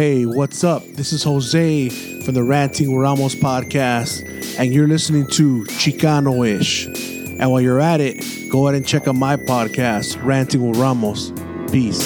[0.00, 0.82] Hey, what's up?
[0.94, 1.90] This is Jose
[2.24, 4.24] from the Ranting Ramos podcast,
[4.58, 6.86] and you're listening to Chicano ish.
[6.86, 11.34] And while you're at it, go ahead and check out my podcast, Ranting with Ramos.
[11.70, 12.00] Peace.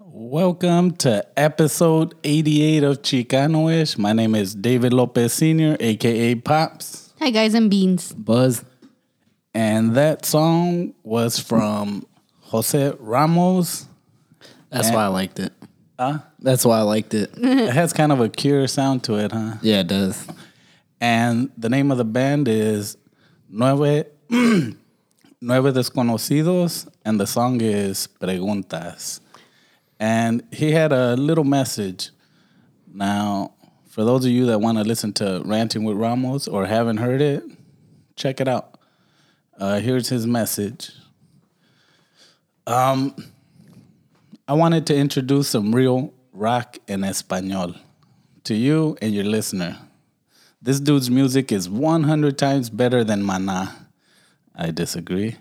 [0.00, 3.96] Welcome to episode 88 of Chicanoish.
[3.96, 7.14] My name is David Lopez Sr., aka Pops.
[7.20, 8.12] Hi guys, I'm Beans.
[8.12, 8.64] Buzz.
[9.54, 12.06] And that song was from
[12.40, 13.86] Jose Ramos.
[14.70, 15.52] That's why I liked it.
[15.98, 16.18] Huh?
[16.38, 17.30] That's why I liked it.
[17.36, 19.54] It has kind of a cure sound to it, huh?
[19.60, 20.26] Yeah, it does.
[21.00, 22.96] And the name of the band is
[23.48, 24.76] Nueve, Nueve
[25.40, 29.20] Desconocidos, and the song is Preguntas.
[30.00, 32.10] And he had a little message.
[32.92, 33.52] Now,
[33.88, 37.20] for those of you that want to listen to Ranting with Ramos or haven't heard
[37.20, 37.44] it,
[38.16, 38.71] check it out.
[39.58, 40.90] Uh, here's his message.
[42.66, 43.14] Um,
[44.48, 47.74] I wanted to introduce some real rock in Espanol
[48.44, 49.78] to you and your listener.
[50.60, 53.88] This dude's music is 100 times better than Mana.
[54.54, 55.36] I disagree.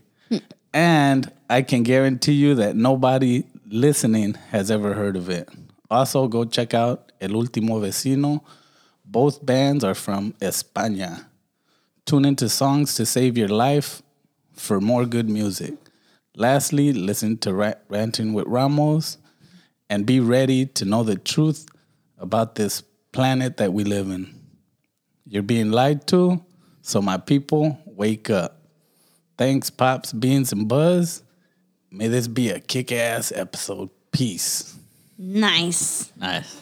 [0.74, 5.50] and I can guarantee you that nobody listening has ever heard of it.
[5.90, 8.42] Also, go check out El Último Vecino.
[9.06, 11.26] Both bands are from España.
[12.06, 14.02] Tune into Songs to Save Your Life
[14.54, 15.76] for more good music.
[16.36, 19.18] Lastly, listen to Ra- Ranting with Ramos
[19.90, 21.68] and be ready to know the truth
[22.18, 22.82] about this
[23.12, 24.34] planet that we live in.
[25.26, 26.44] You're being lied to,
[26.82, 28.62] so my people, wake up.
[29.38, 31.24] Thanks, Pops, Beans, and Buzz.
[31.92, 33.90] May this be a kick ass episode.
[34.12, 34.78] Peace.
[35.18, 36.12] Nice.
[36.18, 36.62] Nice.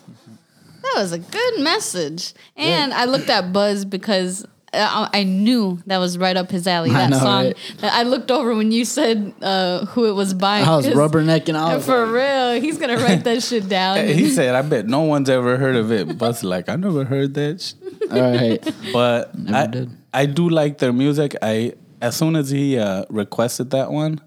[0.82, 2.34] That was a good message.
[2.56, 6.90] And I looked at Buzz because I, I knew that was right up his alley.
[7.00, 7.46] That know, song.
[7.46, 7.56] right?
[7.84, 10.59] I looked over when you said uh, who it was by.
[10.62, 11.56] I was 'cause- rubbernecking.
[11.56, 14.06] I was For like, real, he's gonna write that shit down.
[14.08, 16.18] He said, I bet no one's ever heard of it.
[16.18, 17.62] Buzz like, I never heard that.
[17.62, 17.74] sh-"
[18.12, 18.74] all right.
[18.94, 19.90] But Never I, did.
[20.13, 21.35] I do like their music.
[21.41, 24.22] I as soon as he uh, requested that one,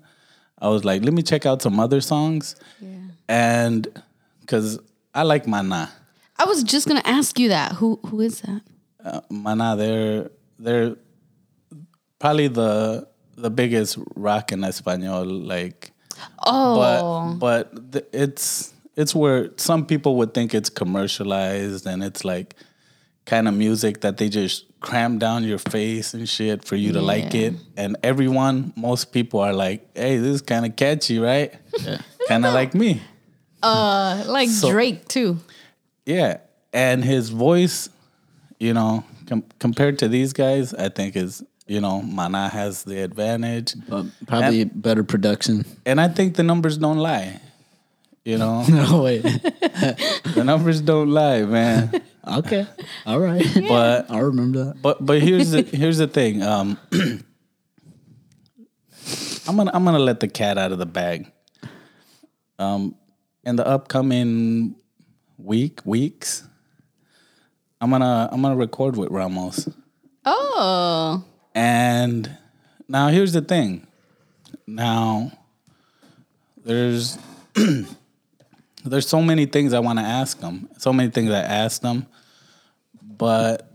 [0.60, 2.54] I was like, let me check out some other songs.
[2.80, 2.88] Yeah.
[3.28, 3.88] And
[4.40, 4.78] because
[5.14, 5.90] I like Mana.
[6.36, 7.72] I was just gonna ask you that.
[7.72, 8.62] Who who is that?
[9.04, 10.96] Uh, Mana, they're they're
[12.18, 15.24] probably the the biggest rock in Espanol.
[15.24, 15.92] Like,
[16.46, 22.24] Oh, but but th- it's it's where some people would think it's commercialized and it's
[22.24, 22.54] like
[23.24, 27.00] kind of music that they just cram down your face and shit for you to
[27.00, 27.54] like it.
[27.76, 31.54] And everyone, most people are like, "Hey, this is kind of catchy, right?"
[32.28, 33.00] kind of like me.
[33.62, 35.38] uh, like So- Drake too.
[36.04, 36.38] Yeah,
[36.72, 37.88] and his voice,
[38.62, 43.02] you know, com- compared to these guys, I think is you know Mana has the
[43.02, 45.64] advantage, But probably better production.
[45.84, 47.40] and I think the numbers don't lie.
[48.24, 49.18] You know, No way.
[50.38, 51.90] the numbers don't lie, man.
[52.38, 52.66] okay.
[53.04, 53.44] All right.
[53.68, 54.82] But I'll remember that.
[54.82, 56.40] but but here's the here's the thing.
[56.42, 56.78] Um,
[59.48, 61.26] I'm gonna I'm gonna let the cat out of the bag.
[62.60, 62.94] Um,
[63.42, 64.76] in the upcoming
[65.36, 66.46] week weeks,
[67.82, 69.68] I'm gonna I'm gonna record with Ramos.
[70.24, 72.30] Oh, And
[72.86, 73.88] now here's the thing.
[74.68, 75.32] Now
[76.64, 77.18] there's
[78.84, 80.68] there's so many things I want to ask him.
[80.78, 82.06] So many things I asked him.
[83.02, 83.68] But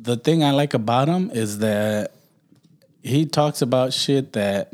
[0.00, 2.12] the thing I like about him is that
[3.02, 4.72] he talks about shit that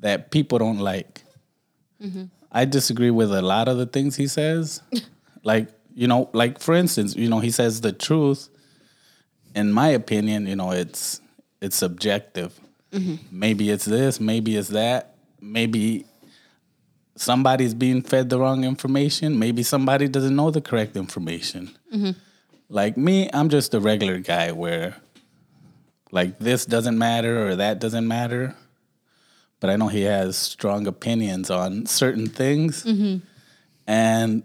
[0.00, 1.22] that people don't like.
[2.02, 2.24] Mm-hmm.
[2.50, 4.80] I disagree with a lot of the things he says.
[5.42, 8.48] like, you know, like for instance, you know, he says the truth
[9.56, 11.20] in my opinion, you know, it's
[11.60, 12.60] it's subjective.
[12.92, 13.16] Mm-hmm.
[13.32, 16.04] Maybe it's this, maybe it's that, maybe
[17.16, 21.76] somebody's being fed the wrong information, maybe somebody doesn't know the correct information.
[21.92, 22.10] Mm-hmm.
[22.68, 24.96] Like me, I'm just a regular guy where
[26.12, 28.54] like this doesn't matter or that doesn't matter.
[29.58, 32.84] But I know he has strong opinions on certain things.
[32.84, 33.24] Mm-hmm.
[33.86, 34.42] And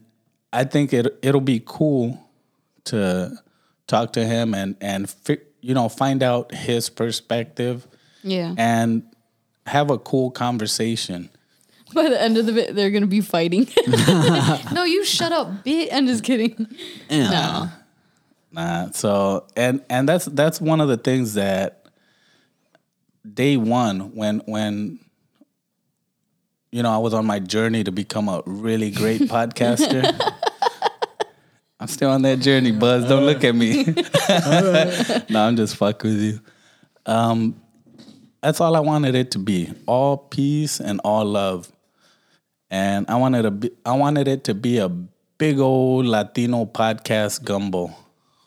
[0.54, 2.20] I think it it'll be cool
[2.86, 3.38] to
[3.88, 7.88] talk to him and and fi- you know find out his perspective
[8.24, 8.54] yeah.
[8.58, 9.04] and
[9.66, 11.30] have a cool conversation.
[11.94, 13.68] By the end of the bit, they're gonna be fighting.
[14.74, 15.94] no, you shut up, bit.
[15.94, 16.68] I'm just kidding.
[17.10, 17.70] No.
[18.54, 21.88] Nah, so and and that's that's one of the things that
[23.34, 25.00] day one when when
[26.72, 30.04] you know I was on my journey to become a really great podcaster.
[31.82, 33.10] I'm still on that journey, Buzz.
[33.10, 33.84] Don't look at me.
[35.32, 36.40] no, I'm just fuck with you.
[37.08, 37.60] Um,
[38.40, 39.74] that's all I wanted it to be.
[39.88, 41.72] All peace and all love.
[42.70, 47.96] And I wanted be, I wanted it to be a big old Latino podcast gumbo.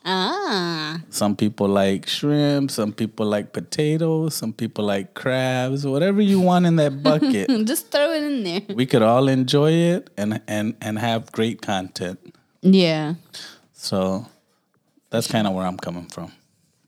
[0.05, 1.01] Ah.
[1.09, 6.67] Some people like shrimp, some people like potatoes, some people like crabs, whatever you want
[6.67, 7.49] in that bucket.
[7.65, 8.61] Just throw it in there.
[8.73, 12.33] we could all enjoy it and and and have great content.
[12.65, 13.15] Yeah.
[13.73, 14.25] So
[15.11, 16.31] that's kind of where I'm coming from.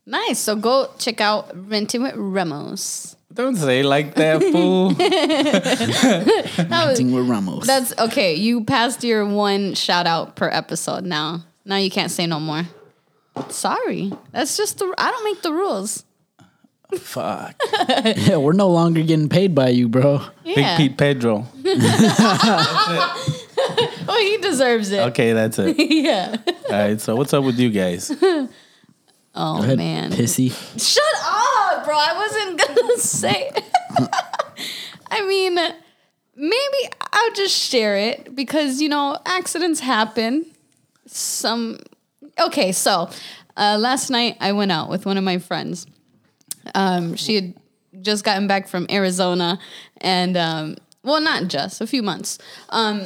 [0.04, 0.38] Nice.
[0.38, 3.14] So go check out Renting with Ramos.
[3.32, 4.90] Don't say like that, fool.
[4.98, 7.66] That was, Acting with Ramos.
[7.66, 8.34] that's okay.
[8.34, 11.44] You passed your one shout out per episode now.
[11.64, 12.64] Now you can't say no more.
[13.50, 14.12] Sorry.
[14.32, 16.04] That's just the I don't make the rules.
[16.96, 17.54] Fuck.
[18.16, 20.22] yeah, we're no longer getting paid by you, bro.
[20.42, 20.54] Yeah.
[20.54, 21.46] Big Pete Pedro.
[24.10, 25.00] Oh, he deserves it.
[25.08, 25.76] Okay, that's it.
[25.90, 26.36] yeah.
[26.46, 27.00] All right.
[27.00, 28.10] So what's up with you guys?
[29.40, 30.10] Oh Go ahead, man.
[30.10, 30.50] pissy.
[30.50, 31.94] Shut up, bro.
[31.96, 33.50] I wasn't gonna say.
[35.12, 35.54] I mean,
[36.34, 40.44] maybe I'll just share it because you know accidents happen.
[41.06, 41.78] Some
[42.40, 42.72] okay.
[42.72, 43.10] So
[43.56, 45.86] uh, last night I went out with one of my friends.
[46.74, 47.54] Um, she had
[48.00, 49.60] just gotten back from Arizona,
[50.00, 52.38] and um, well, not just a few months.
[52.70, 53.02] Um,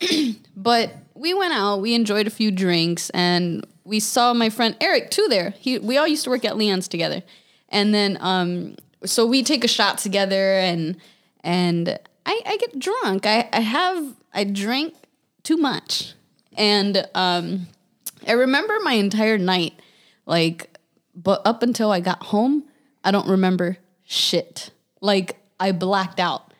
[0.56, 1.80] but we went out.
[1.80, 5.26] We enjoyed a few drinks, and we saw my friend Eric too.
[5.28, 7.22] There, he we all used to work at Leon's together,
[7.68, 10.96] and then um, so we take a shot together, and
[11.42, 13.26] and I, I get drunk.
[13.26, 14.94] I I have I drink
[15.42, 16.14] too much,
[16.56, 17.66] and um,
[18.26, 19.74] I remember my entire night,
[20.26, 20.76] like,
[21.14, 22.64] but up until I got home,
[23.04, 24.70] I don't remember shit.
[25.00, 26.52] Like I blacked out.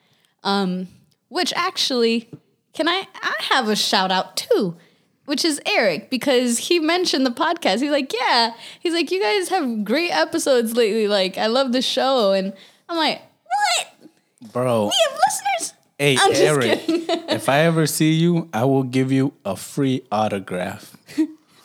[0.44, 0.88] Um,
[1.28, 2.30] which actually,
[2.76, 3.08] can I?
[3.22, 4.76] I have a shout out too,
[5.24, 7.80] which is Eric because he mentioned the podcast.
[7.80, 11.08] He's like, yeah, he's like, you guys have great episodes lately.
[11.08, 12.52] Like, I love the show, and
[12.88, 14.52] I'm like, what?
[14.52, 14.84] Bro.
[14.84, 15.72] We have listeners.
[15.98, 16.84] Hey, I'm Eric.
[16.86, 20.94] if I ever see you, I will give you a free autograph.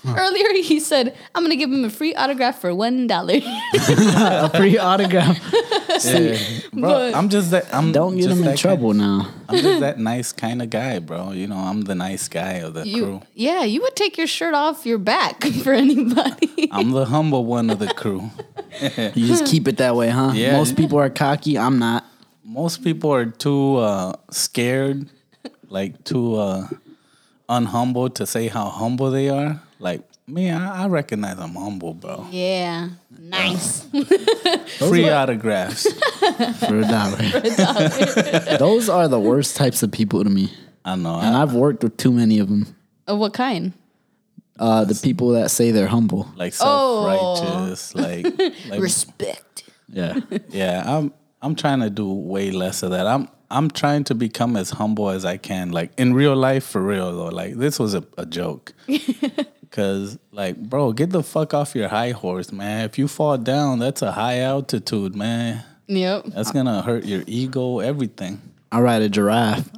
[0.08, 3.36] Earlier, he said, I'm gonna give him a free autograph for one dollar.
[3.74, 5.38] A free autograph.
[6.03, 6.38] Yeah.
[6.74, 7.72] Bro, But- I'm just that.
[7.75, 9.27] I'm Don't get him in that trouble now.
[9.48, 11.31] I'm just that nice kind of guy, bro.
[11.31, 13.22] You know, I'm the nice guy of the You, crew.
[13.36, 16.70] yeah, you would take your shirt off your back for anybody.
[16.72, 18.31] I'm the humble one of the crew.
[19.13, 20.31] You just keep it that way, huh?
[20.34, 20.53] Yeah.
[20.58, 21.58] Most people are cocky.
[21.60, 22.05] I'm not.
[22.43, 25.08] Most people are too uh, scared,
[25.70, 26.67] like too uh,
[27.50, 29.62] unhumble to say how humble they are.
[29.81, 32.27] Like me, I, I recognize I'm humble, bro.
[32.31, 33.81] yeah, nice.
[34.77, 35.91] Free autographs.
[36.59, 37.17] For a dollar.
[38.59, 40.53] Those are the worst types of people to me.
[40.85, 41.15] I know.
[41.19, 42.75] And I, I've worked with too many of them.
[43.07, 43.73] Of what kind?
[44.59, 46.29] Uh, the people that say they're humble.
[46.35, 47.35] like Oh.
[47.35, 48.25] self-righteous, like,
[48.69, 49.63] like Respect.
[49.89, 50.19] Yeah.
[50.50, 50.83] yeah.
[50.85, 51.11] I'm
[51.41, 53.07] I'm trying to do way less of that.
[53.07, 56.81] I'm I'm trying to become as humble as I can, like in real life, for
[56.81, 57.29] real though.
[57.35, 58.73] Like this was a, a joke.
[59.72, 62.84] Cause like, bro, get the fuck off your high horse, man.
[62.84, 65.63] If you fall down, that's a high altitude, man.
[65.88, 66.25] Yep.
[66.28, 68.42] That's gonna hurt your ego, everything.
[68.72, 69.70] I ride a giraffe.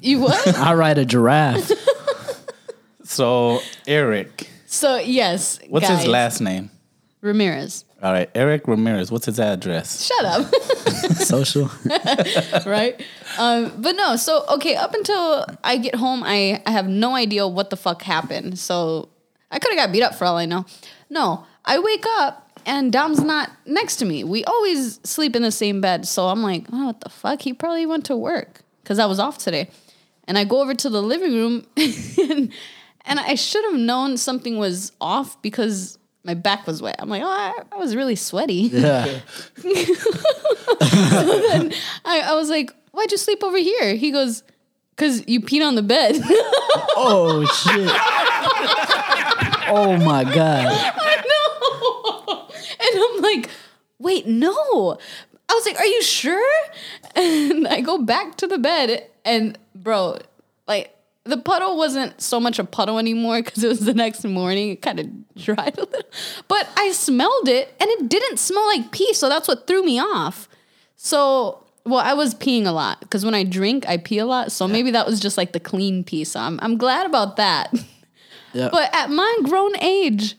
[0.00, 0.56] You what?
[0.58, 1.70] I ride a giraffe.
[3.08, 5.60] So Eric, so yes.
[5.68, 6.70] what's guys, his last name?
[7.20, 7.84] Ramirez.
[8.02, 9.10] All right, Eric Ramirez.
[9.12, 10.04] What's his address?
[10.04, 10.54] Shut up.
[11.14, 11.70] Social.
[12.66, 13.00] right?
[13.38, 17.46] Um, but no, so okay, up until I get home, I, I have no idea
[17.46, 18.58] what the fuck happened.
[18.58, 19.08] So
[19.56, 20.66] I could have got beat up for all I know.
[21.08, 24.22] No, I wake up and Dom's not next to me.
[24.22, 26.06] We always sleep in the same bed.
[26.06, 27.40] So I'm like, oh, what the fuck?
[27.40, 29.70] He probably went to work because I was off today.
[30.28, 32.52] And I go over to the living room and,
[33.06, 36.96] and I should have known something was off because my back was wet.
[36.98, 38.68] I'm like, oh, I, I was really sweaty.
[38.74, 39.20] Yeah.
[42.04, 43.94] I, I was like, why'd you sleep over here?
[43.94, 44.42] He goes,
[44.96, 46.20] because you peed on the bed.
[46.98, 47.90] Oh shit.
[49.68, 50.66] Oh my god.
[50.96, 52.48] I know.
[52.80, 53.50] and I'm like,
[53.98, 54.98] wait, no.
[55.48, 56.60] I was like, are you sure?
[57.14, 60.18] And I go back to the bed, and bro,
[60.66, 60.92] like,
[61.24, 64.70] the puddle wasn't so much a puddle anymore because it was the next morning.
[64.70, 66.10] It kind of dried a little.
[66.48, 69.12] But I smelled it, and it didn't smell like pee.
[69.14, 70.48] So that's what threw me off.
[70.96, 74.52] So, well, I was peeing a lot because when I drink, I pee a lot.
[74.52, 76.24] So maybe that was just like the clean pee.
[76.24, 77.72] So I'm, I'm glad about that.
[78.56, 78.68] Yeah.
[78.72, 80.34] But at my grown age,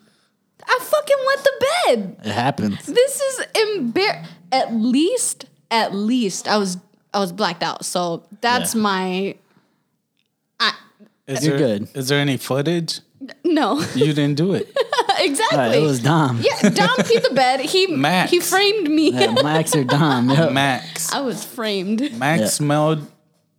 [0.66, 2.18] I fucking wet the bed.
[2.26, 2.86] it happens.
[2.86, 4.26] This is embar.
[4.52, 6.78] At least, at least, I was
[7.14, 7.86] I was blacked out.
[7.86, 8.82] So that's Yeah.
[8.82, 9.36] my.
[10.60, 10.74] I
[11.28, 11.90] Is You're there, good.
[11.96, 13.00] Is there any footage?
[13.44, 13.82] no.
[13.96, 14.68] You didn't do it.
[15.20, 15.58] exactly.
[15.58, 16.40] Alright, it was Dom.
[16.42, 17.62] Yeah, Dom peed the bed.
[17.62, 18.32] He Max.
[18.32, 19.12] he framed me.
[19.12, 20.30] Yeah, Max or Dom.
[20.38, 20.52] Yep.
[20.54, 21.12] Max.
[21.14, 22.14] I was framed.
[22.18, 22.48] Max Yeah.
[22.48, 23.08] smelled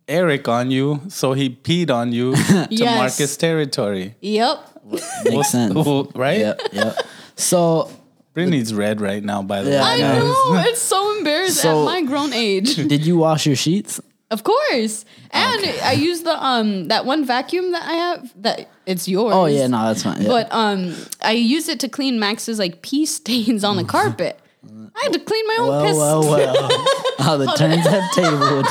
[0.09, 2.97] Eric on you, so he peed on you to Yes.
[2.97, 4.15] mark his territory.
[4.21, 4.57] Yep.
[5.25, 5.75] Makes sense.
[6.15, 6.39] Right?
[6.39, 6.95] Yep, yep.
[7.35, 7.91] So,
[8.33, 9.99] Brittany's red right now, by the Yeah, I way.
[10.01, 10.17] guys.
[10.23, 10.63] know.
[10.67, 12.75] It's so embarrassing So- at my grown age.
[12.87, 14.01] did you wash your sheets?
[14.31, 15.05] Of course.
[15.31, 19.33] And I use the um that one vacuum that I have that it's yours.
[19.33, 20.21] Oh yeah, no, that's fine.
[20.21, 20.27] Yeah.
[20.27, 24.39] But um I use it to clean Max's like pee stains on the carpet.
[24.95, 25.97] I had to clean my own well, piss.
[25.97, 26.53] well, well.
[26.69, 26.85] well.
[27.19, 28.67] How the turns have tabled.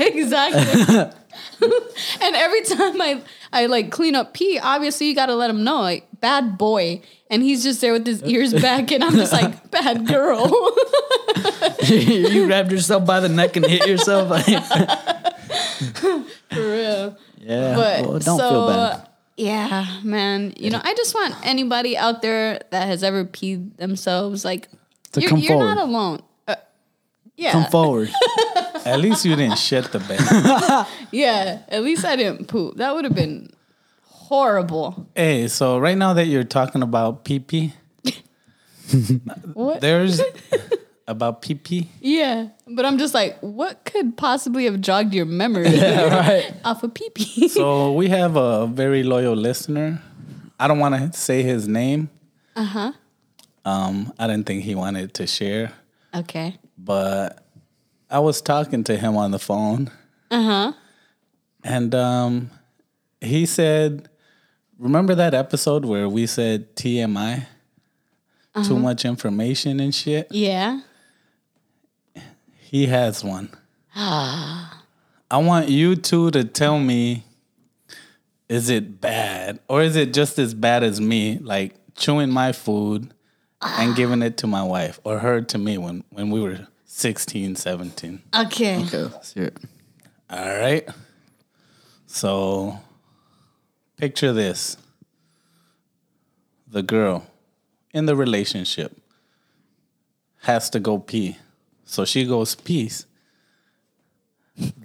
[0.00, 1.12] exactly.
[2.20, 3.22] and every time I
[3.52, 7.02] I like clean up pee, obviously you gotta let him know, like bad boy.
[7.30, 10.46] And he's just there with his ears back, and I'm just like bad girl.
[11.82, 14.28] you grabbed yourself by the neck and hit yourself.
[14.44, 17.16] For real.
[17.38, 17.74] yeah.
[17.74, 19.08] But well, don't so, feel bad.
[19.36, 20.52] Yeah, man.
[20.56, 24.68] You know, I just want anybody out there that has ever peed themselves, like,
[25.12, 26.20] To you're, come you're not alone.
[26.46, 26.54] Uh,
[27.36, 27.52] yeah.
[27.52, 28.10] Come forward.
[28.84, 30.86] At least you didn't shit the bed.
[31.10, 31.62] Yeah.
[31.68, 32.76] At least I didn't poop.
[32.76, 33.50] That would have been
[34.02, 35.08] horrible.
[35.16, 37.72] hey, so right now that you're talking about pee pee,
[39.54, 39.80] What?
[39.80, 40.20] there's
[41.06, 41.88] about pee pee.
[42.00, 42.48] Yeah.
[42.66, 46.52] But I'm just like, what could possibly have jogged your memory right.
[46.64, 47.48] off of pee pee?
[47.48, 50.00] So we have a very loyal listener.
[50.58, 52.08] I don't want to say his name.
[52.56, 52.92] Uh huh.
[53.64, 55.72] Um, I didn't think he wanted to share,
[56.14, 56.58] Okay.
[56.78, 57.44] but
[58.10, 59.90] I was talking to him on the phone,
[60.30, 60.72] Uh huh.
[61.64, 62.50] and um,
[63.22, 64.08] he said,
[64.78, 67.46] "Remember that episode where we said TMI,
[68.64, 70.80] too much information and shit." Yeah.
[72.74, 73.50] He has one.
[73.94, 74.68] I
[75.30, 77.22] want you two to tell me
[78.48, 83.14] is it bad or is it just as bad as me, like chewing my food
[83.62, 87.54] and giving it to my wife or her to me when, when we were 16,
[87.54, 88.20] 17?
[88.36, 88.82] Okay.
[88.82, 89.58] Okay, let's hear it.
[90.28, 90.88] All right.
[92.06, 92.80] So
[93.98, 94.76] picture this
[96.66, 97.24] the girl
[97.92, 99.00] in the relationship
[100.38, 101.38] has to go pee.
[101.84, 103.06] So she goes peace.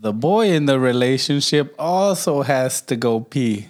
[0.01, 3.67] The boy in the relationship also has to go pee.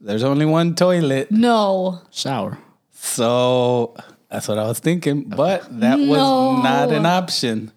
[0.00, 1.30] There's only one toilet.
[1.30, 2.00] No.
[2.10, 2.58] Shower.
[2.92, 3.94] So
[4.30, 6.06] that's what I was thinking, but that No.
[6.08, 7.72] was not an option.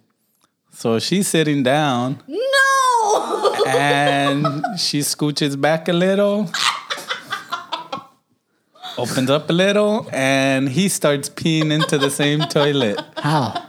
[0.71, 3.55] So she's sitting down No.
[3.67, 6.49] and she scooches back a little,
[8.97, 12.99] opens up a little, and he starts peeing into the same toilet.
[13.17, 13.65] How?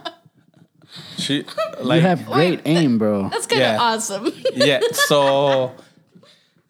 [1.20, 1.44] She
[1.80, 3.28] like you have great aim, bro.
[3.28, 3.78] That's kind of Yeah.
[3.80, 4.32] awesome.
[4.54, 4.80] yeah.
[4.92, 5.72] So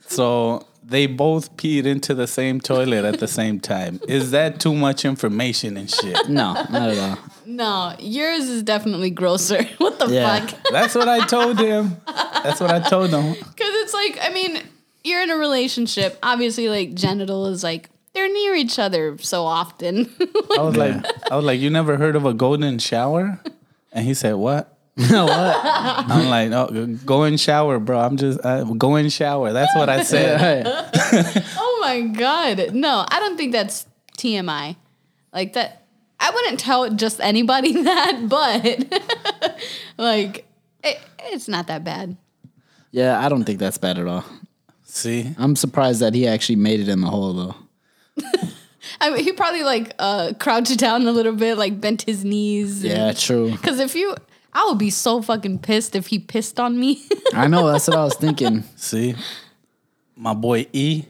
[0.07, 4.01] so they both peed into the same toilet at the same time.
[4.09, 6.17] Is that too much information and shit?
[6.29, 7.19] No, not at all.
[7.47, 9.63] no, yours is definitely grosser.
[9.79, 10.47] What the Yeah.
[10.47, 10.59] fuck?
[10.73, 11.97] That's what I told him.
[12.43, 13.33] That's what I told him.
[13.35, 14.63] Because it's like, I mean,
[15.05, 16.19] you're in a relationship.
[16.23, 20.11] Obviously, like genital is like they're near each other so often.
[20.59, 20.97] I was like,
[21.31, 23.39] I was like, you never heard of a golden shower?
[23.93, 24.77] And he said, what?
[24.97, 25.61] No, what?
[25.65, 27.99] I'm like, oh, go in shower, bro.
[28.01, 29.53] I'm just uh, go in shower.
[29.53, 30.65] That's what I said.
[31.57, 33.87] Oh my god, no, I don't think that's
[34.19, 34.77] TMI.
[35.33, 35.87] Like that,
[36.19, 39.55] I wouldn't tell just anybody that, but
[39.97, 40.47] like,
[40.83, 42.17] it, it's not that bad.
[42.91, 44.25] Yeah, I don't think that's bad at all.
[44.83, 47.55] See, I'm surprised that he actually made it in the hole though.
[49.01, 52.85] I mean, he probably like uh, crouched down a little bit, like bent his knees.
[52.85, 53.53] Yeah, true.
[53.53, 54.15] Because if you,
[54.53, 57.03] I would be so fucking pissed if he pissed on me.
[57.35, 57.71] I know.
[57.71, 58.65] That's what I was thinking.
[58.77, 59.15] see,
[60.17, 61.05] my boy E.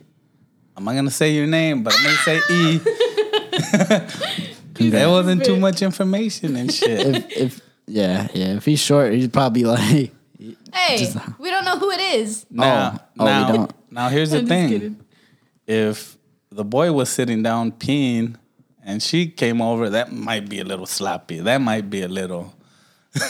[0.77, 2.79] I'm not gonna say your name, but I'm gonna say E.
[4.91, 7.07] that wasn't too much information and shit.
[7.07, 8.57] If, if yeah, yeah.
[8.57, 10.13] If he's short, he's probably like,
[10.73, 12.47] hey, we don't know who it is.
[12.51, 15.05] Now, oh, we now, now here's the I'm thing: kidding.
[15.67, 16.17] if
[16.51, 18.37] the boy was sitting down peeing
[18.85, 21.41] and she came over, that might be a little sloppy.
[21.41, 22.55] That might be a little.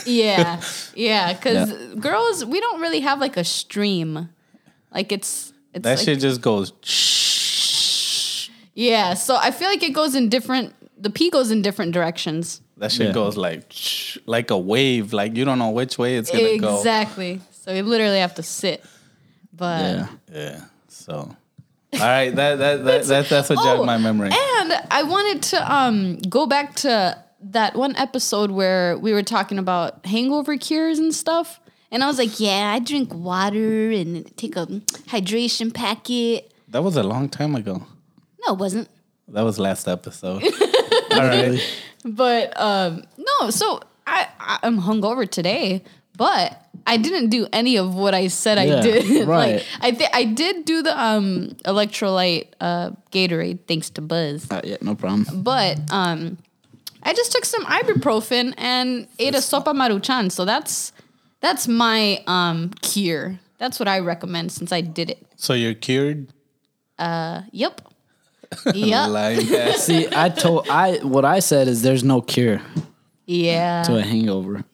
[0.06, 0.60] Yeah,
[0.94, 1.32] yeah.
[1.32, 4.28] Because girls, we don't really have like a stream.
[4.92, 6.72] Like it's it's That like, shit just goes.
[8.74, 9.14] yeah.
[9.14, 10.74] So I feel like it goes in different.
[11.02, 12.60] The pee goes in different directions.
[12.76, 13.12] That shit Yeah.
[13.12, 13.72] goes like
[14.26, 15.12] like a wave.
[15.12, 16.76] Like you don't know which way it's gonna go.
[16.78, 17.40] Exactly.
[17.52, 18.84] So you literally have to sit.
[19.52, 20.08] But yeah.
[20.32, 20.60] Yeah.
[20.88, 21.34] So,
[21.94, 22.34] all right.
[22.34, 24.30] That that, that, that that's what jogged Oh, my memory.
[24.32, 29.58] And I wanted to um go back to that one episode where we were talking
[29.58, 31.60] about hangover cures and stuff.
[31.90, 36.52] And I was like, yeah, I drink water and take a hydration packet.
[36.68, 37.82] That was a long time ago.
[38.46, 38.88] No, it wasn't.
[39.28, 40.42] That was last episode.
[41.12, 41.60] All right.
[42.04, 44.28] But um, no, so I
[44.62, 45.82] I'm hungover today,
[46.20, 49.26] but I didn't do any of what I said Yeah, I did.
[49.26, 49.54] right.
[49.54, 54.44] like I th- I did do the um electrolyte uh Gatorade thanks to Buzz.
[54.50, 55.24] Uh, yeah, no problem.
[55.42, 56.36] But um
[57.02, 60.30] I just took some ibuprofen and ate a sopa maruchan.
[60.30, 60.92] So that's
[61.40, 63.40] that's my um cure.
[63.56, 65.24] That's what I recommend since I did it.
[65.36, 66.28] So you're cured?
[66.98, 67.80] Uh Yep.
[68.74, 69.08] Yeah.
[69.08, 69.86] ass.
[69.86, 72.60] See, I told I what I said is there's no cure
[73.24, 73.84] yeah.
[73.84, 74.64] to a hangover.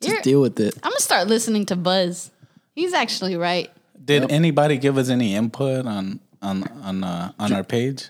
[0.00, 0.74] Just You're- deal with it.
[0.82, 2.30] I'm gonna start listening to Buzz.
[2.74, 3.70] He's actually right.
[4.04, 8.08] Did anybody give us any input on on on uh, on our page?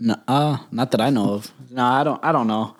[0.00, 1.50] No, uh, not that I know of.
[1.70, 2.24] No, I don't.
[2.24, 2.76] I don't know.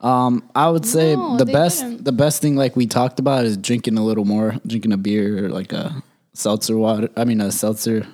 [0.00, 2.04] Um, I would say No, the best, didn't.
[2.04, 5.44] the best thing like we talked about is drinking a little more, drinking a beer
[5.46, 6.02] or like a
[6.34, 7.08] seltzer water.
[7.16, 8.06] I mean, a seltzer,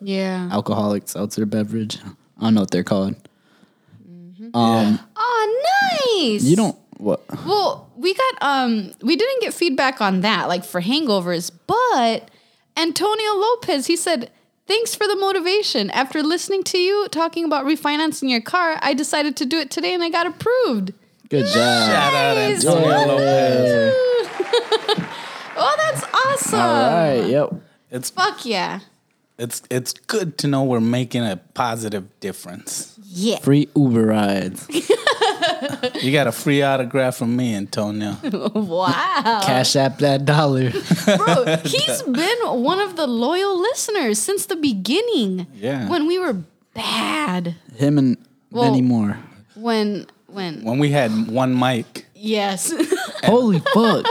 [0.00, 0.48] Yeah.
[0.52, 1.98] alcoholic seltzer beverage.
[2.38, 3.16] I don't know what they're called.
[4.08, 4.56] Mm-hmm.
[4.56, 4.98] Um, yeah.
[5.16, 5.62] Oh,
[6.30, 6.42] nice.
[6.44, 7.20] You don't what?
[7.44, 12.30] Well, we got um we didn't get feedback on that like for hangovers, but
[12.76, 14.30] Antonio Lopez, he said,
[14.66, 15.90] "Thanks for the motivation.
[15.90, 19.94] After listening to you talking about refinancing your car, I decided to do it today
[19.94, 20.92] and I got approved."
[21.28, 21.54] Good job.
[21.54, 23.94] Shout out Antonio Lopez.
[25.58, 26.60] Oh, that's awesome.
[26.60, 27.26] All right.
[27.30, 27.54] Yep.
[27.90, 28.80] It's Fuck yeah.
[29.38, 32.98] it's it's good to know we're making a positive difference.
[33.02, 33.38] Yeah.
[33.38, 34.68] Free Uber rides.
[36.02, 38.16] You got a free autograph from me, Antonio.
[38.54, 39.40] Wow.
[39.44, 40.70] Cash app that dollar.
[41.16, 45.46] Bro, he's been one of the loyal listeners since the beginning.
[45.54, 45.88] Yeah.
[45.88, 46.36] When we were
[46.74, 47.54] bad.
[47.76, 48.16] Him and
[48.50, 49.18] Well- many more.
[49.54, 52.06] When when When we had one mic.
[52.14, 52.72] yes.
[53.24, 54.04] Holy fuck.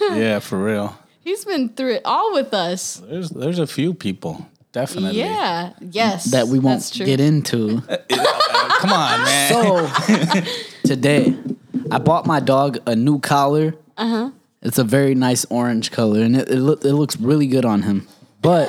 [0.00, 0.96] Yeah, for real.
[1.20, 3.02] he's been through it all with us.
[3.08, 4.46] There's there's a few people.
[4.76, 5.20] Definitely.
[5.20, 5.72] Yeah.
[5.80, 6.24] Yes.
[6.32, 7.80] that we won't get into.
[8.10, 9.50] Come on, man.
[9.50, 10.44] So
[10.84, 11.34] today,
[11.90, 13.74] I bought my dog a new collar.
[13.96, 14.30] Uh huh.
[14.60, 17.82] It's a very nice orange color, and it it, look, it looks really good on
[17.84, 18.06] him.
[18.42, 18.68] But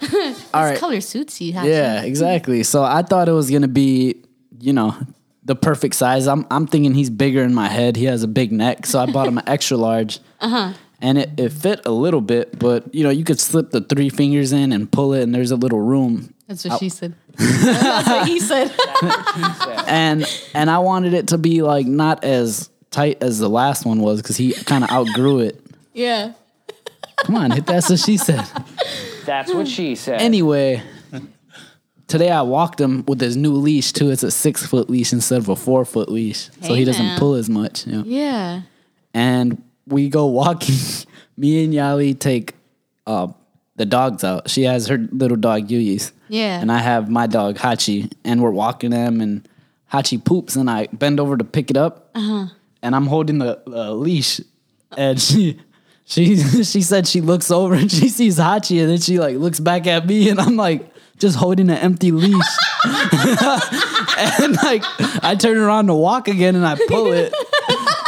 [0.54, 1.52] all right, color suits you.
[1.52, 2.62] yeah, exactly.
[2.62, 4.22] So I thought it was gonna be,
[4.60, 4.94] you know,
[5.42, 6.28] the perfect size.
[6.28, 7.96] I'm I'm thinking he's bigger in my head.
[7.96, 10.20] He has a big neck, so I bought him an extra large.
[10.40, 10.72] Uh huh.
[11.02, 14.10] And it, it fit a little bit, but you know, you could slip the three
[14.10, 16.34] fingers in and pull it, and there's a little room.
[16.46, 17.14] That's what she said.
[17.36, 18.70] That's what he said.
[19.86, 24.00] and and I wanted it to be like not as tight as the last one
[24.00, 25.64] was because he kind of outgrew it.
[25.94, 26.32] yeah.
[27.24, 28.44] Come on, hit that's what she said.
[29.26, 30.22] That's what she said.
[30.22, 30.82] Anyway,
[32.08, 34.10] today I walked him with his new leash too.
[34.10, 37.18] It's a six foot leash instead of a four foot leash, so Hey he doesn't
[37.18, 37.86] pull as much.
[37.86, 38.02] You know?
[38.06, 38.62] Yeah.
[39.12, 40.76] And we go walking.
[41.36, 42.54] Me and Yali take
[43.06, 43.28] uh,
[43.76, 44.48] the dogs out.
[44.50, 46.12] She has her little dog Yuyis.
[46.28, 46.60] Yeah.
[46.60, 49.48] And I have my dog Hachi, and we're walking them, and
[49.92, 52.46] Hachi poops, and I bend over to pick it up, Uh-huh.
[52.82, 54.40] and I'm holding the uh, leash,
[54.96, 55.60] and she.
[56.04, 59.60] She she said she looks over and she sees Hachi and then she like looks
[59.60, 62.34] back at me and I'm like just holding an empty leash.
[64.40, 64.82] and like
[65.22, 67.32] I turn around to walk again and I pull it.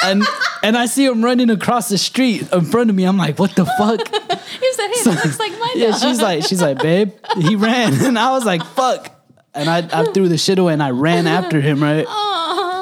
[0.05, 0.25] And
[0.63, 3.05] and I see him running across the street in front of me.
[3.05, 4.01] I'm like, what the fuck?
[4.53, 6.01] He said, hey, that looks like my Yeah, dog.
[6.03, 7.95] she's like, she's like, babe, he ran.
[8.05, 9.11] And I was like, fuck.
[9.55, 12.07] And I, I threw the shit away and I ran after him, right?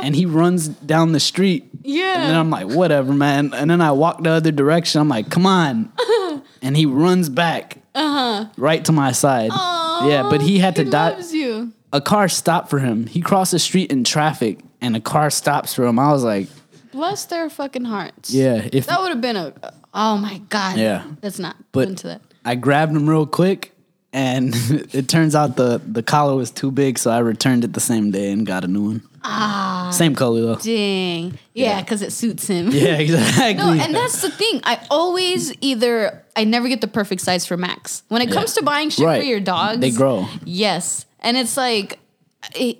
[0.03, 1.71] And he runs down the street.
[1.83, 2.15] Yeah.
[2.21, 3.55] And then I'm like, whatever, man.
[3.55, 5.01] And then I walk the other direction.
[5.01, 5.93] I'm like, come on.
[6.63, 8.51] And he runs back uh-huh.
[8.59, 9.51] right to my side.
[9.51, 11.19] Aww, yeah, but he had to he die.
[11.31, 11.73] you.
[11.91, 13.07] A car stopped for him.
[13.07, 15.99] He crossed the street in traffic and a car stops for him.
[15.99, 16.49] I was like,
[16.93, 18.33] Bless their fucking hearts.
[18.33, 19.53] yeah, if That would have been a.
[19.95, 20.77] Oh my god.
[20.79, 21.05] Yeah.
[21.21, 22.21] That's not But- into that.
[22.45, 23.73] I grabbed him real quick,
[24.13, 24.55] and
[24.93, 28.11] it turns out the the collar was too big, so I returned it the same
[28.11, 29.03] day and got a new one.
[29.23, 30.55] Ah, same color though.
[30.57, 31.39] Dang.
[31.53, 32.71] Yeah, because it suits him.
[32.73, 33.63] Yeah, exactly.
[33.63, 34.61] No, and that's the thing.
[34.65, 38.03] I always either I never get the perfect size for Max.
[38.09, 39.21] When it comes to buying shit Right.
[39.21, 40.27] for your dogs, They grow.
[40.47, 41.99] Yes, and it's like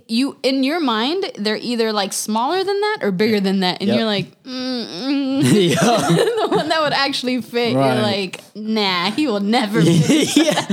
[0.09, 3.89] you in your mind they're either like smaller than that or bigger than that, and
[3.89, 3.97] Yep.
[3.97, 5.75] you're like mm, yeah.
[5.79, 7.75] the one that would actually fit.
[7.75, 7.95] Right.
[7.95, 9.83] You're like, nah, he will never.
[9.83, 10.37] fit.
[10.37, 10.65] yeah.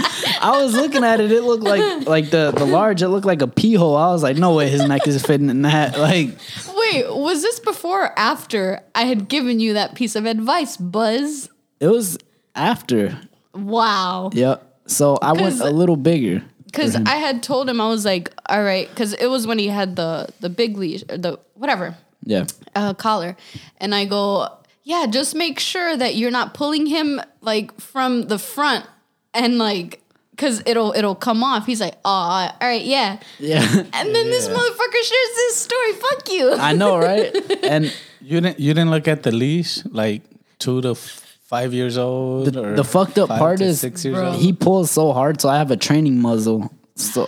[0.42, 1.32] I was looking at it.
[1.32, 3.02] It looked like like the the large.
[3.02, 3.96] It looked like a pee hole.
[3.98, 5.98] I was like, no way, his neck is fitting in that.
[5.98, 6.30] Like,
[6.76, 11.50] Wait, was this before or after I had given you that piece of advice, Buzz?
[11.80, 12.18] it was
[12.56, 13.20] after.
[13.54, 14.30] Wow.
[14.34, 14.64] Yep.
[14.88, 16.44] So I went a little bigger.
[16.78, 19.68] Because I had told him I was like, all right, because it was when he
[19.68, 22.46] had the the big leash or the whatever Yeah.
[22.76, 23.36] uh, collar,
[23.82, 24.48] and I go,
[24.84, 28.86] yeah, just make sure that you're not pulling him like from the front
[29.34, 31.66] and like because it'll it'll come off.
[31.66, 33.18] He's like, oh, all right, yeah.
[33.40, 33.66] Yeah.
[33.98, 35.94] And then this motherfucker shares this story.
[35.94, 36.54] Fuck you.
[36.54, 37.34] I know, right?
[37.64, 40.22] And You didn't you didn't look at the leash like
[40.60, 42.54] two to f- five years old.
[42.54, 44.36] the, or the fucked up five part to is six years old.
[44.36, 46.72] he pulls so hard, so I have a training muzzle.
[46.96, 47.28] So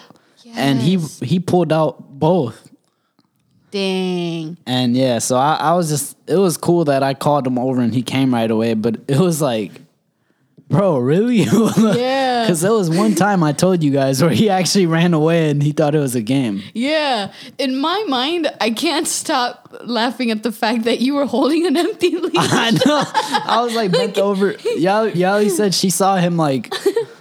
[0.56, 2.70] and he he pulled out both.
[3.72, 4.58] Dang.
[4.66, 7.82] And yeah, so I, I was just it was cool that I called him over
[7.82, 9.72] and he came right away, but it was like
[10.70, 11.46] Bro, really?
[11.80, 12.44] Yeah.
[12.44, 15.62] Because there was one time I told you guys where he actually ran away and
[15.62, 16.62] he thought it was a game.
[16.74, 17.32] Yeah.
[17.58, 21.76] In my mind, I can't stop laughing at the fact that you were holding an
[21.76, 22.34] empty leash.
[22.36, 23.04] I know.
[23.46, 24.54] I was like bent over.
[24.54, 26.72] Yali, Yali said she saw him like,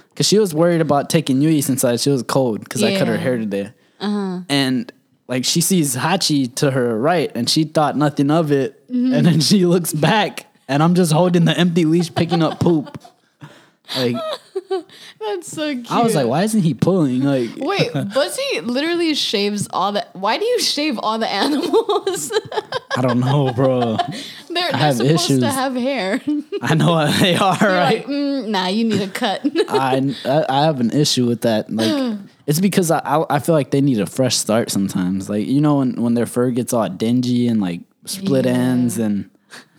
[0.09, 1.99] because she was worried about taking Yuyis inside.
[1.99, 3.73] She was cold because I cut her hair today.
[3.99, 4.41] Uh-huh.
[4.47, 4.91] And
[5.27, 8.87] like she sees Hachi to her right and she thought nothing of it.
[8.89, 9.13] Mm-hmm.
[9.13, 12.97] And then she looks back and I'm just holding the empty leash picking up poop.
[13.97, 14.15] Like,
[15.19, 15.91] That's so cute.
[15.91, 17.21] I was like, why isn't he pulling?
[17.21, 20.05] Like, Wait, Buzzy literally shaves all the.
[20.13, 22.31] Why do you shave all the animals?
[22.95, 23.97] I don't know, bro.
[23.97, 25.39] they're they're have supposed issues.
[25.39, 26.21] to have hair.
[26.25, 27.97] You're I know they are, right?
[27.97, 29.41] like, mm, nah, you need a cut.
[29.69, 31.71] I, I I have an issue with that.
[31.71, 35.29] Like it's because I, I I feel like they need a fresh start sometimes.
[35.29, 38.51] Like you know when when their fur gets all dingy and like split Yeah.
[38.51, 39.29] ends and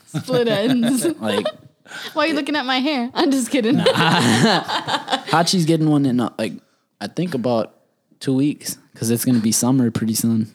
[0.07, 1.05] Split ends.
[1.21, 1.47] like
[2.13, 3.11] Why are you looking at my hair?
[3.15, 3.77] I'm just kidding.
[3.77, 6.53] Hachi's getting one in uh, like
[7.01, 7.75] I think about
[8.21, 10.53] two weeks because it's gonna be summer pretty soon.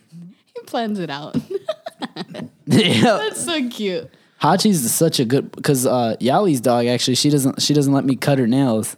[0.54, 1.36] he plans it out.
[2.65, 4.10] yeah, That's so cute.
[4.41, 8.15] Hachi's such a good because uh, Yali's dog actually she doesn't she doesn't let me
[8.15, 8.95] cut her nails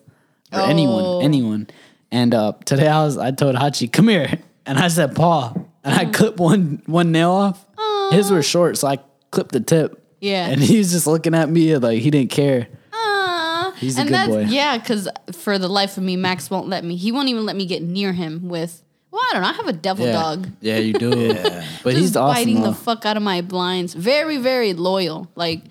[0.51, 0.65] or Oh.
[0.65, 1.67] anyone anyone.
[2.11, 5.93] And uh, today I was I told Hachi come here and I said paw and
[5.95, 7.63] I clipped one one nail off.
[8.11, 8.99] His were short, so I
[9.31, 10.01] clipped the tip.
[10.19, 10.47] Yeah.
[10.47, 12.67] and he's just looking at me like he didn't care.
[12.93, 13.73] Aw.
[13.77, 14.41] He's a and good that's, boy.
[14.49, 16.95] Yeah, because for the life of me, Max won't let me.
[16.95, 18.81] He won't even let me get near him with.
[19.11, 19.47] Well, I don't know.
[19.49, 20.47] I have a devil Yeah, dog.
[20.61, 21.09] yeah, you do.
[21.83, 22.35] But Just he's awesome.
[22.35, 22.71] biting though.
[22.71, 23.93] the fuck out of my blinds.
[23.93, 25.29] Very, very loyal.
[25.35, 25.61] Like,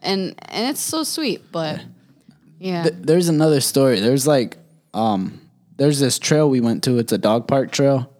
[0.00, 1.50] and and it's so sweet.
[1.50, 1.80] But
[2.60, 4.00] yeah, Th- there's another story.
[4.00, 4.56] There's like,
[4.94, 5.40] um,
[5.76, 6.98] there's this trail we went to.
[6.98, 8.10] It's a dog park trail,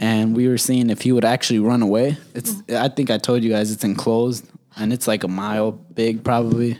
[0.00, 2.16] and we were seeing if he would actually run away.
[2.34, 4.44] It's I think I told you guys it's enclosed,
[4.80, 6.78] and it's like a mile big probably.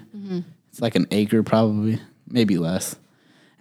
[0.70, 2.94] It's like an acre probably, maybe less.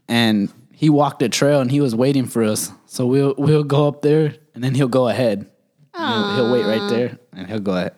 [0.07, 2.71] And he walked a trail, and he was waiting for us.
[2.85, 5.49] So we'll we'll go up there, and then he'll go ahead.
[5.95, 7.93] He'll, he'll wait right there, and he'll go ahead.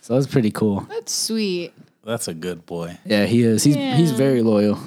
[0.00, 0.80] So it's pretty cool.
[0.88, 1.72] that's sweet.
[2.04, 2.98] That's a good boy.
[3.04, 3.64] Yeah, he is.
[3.64, 4.78] He's he's very loyal.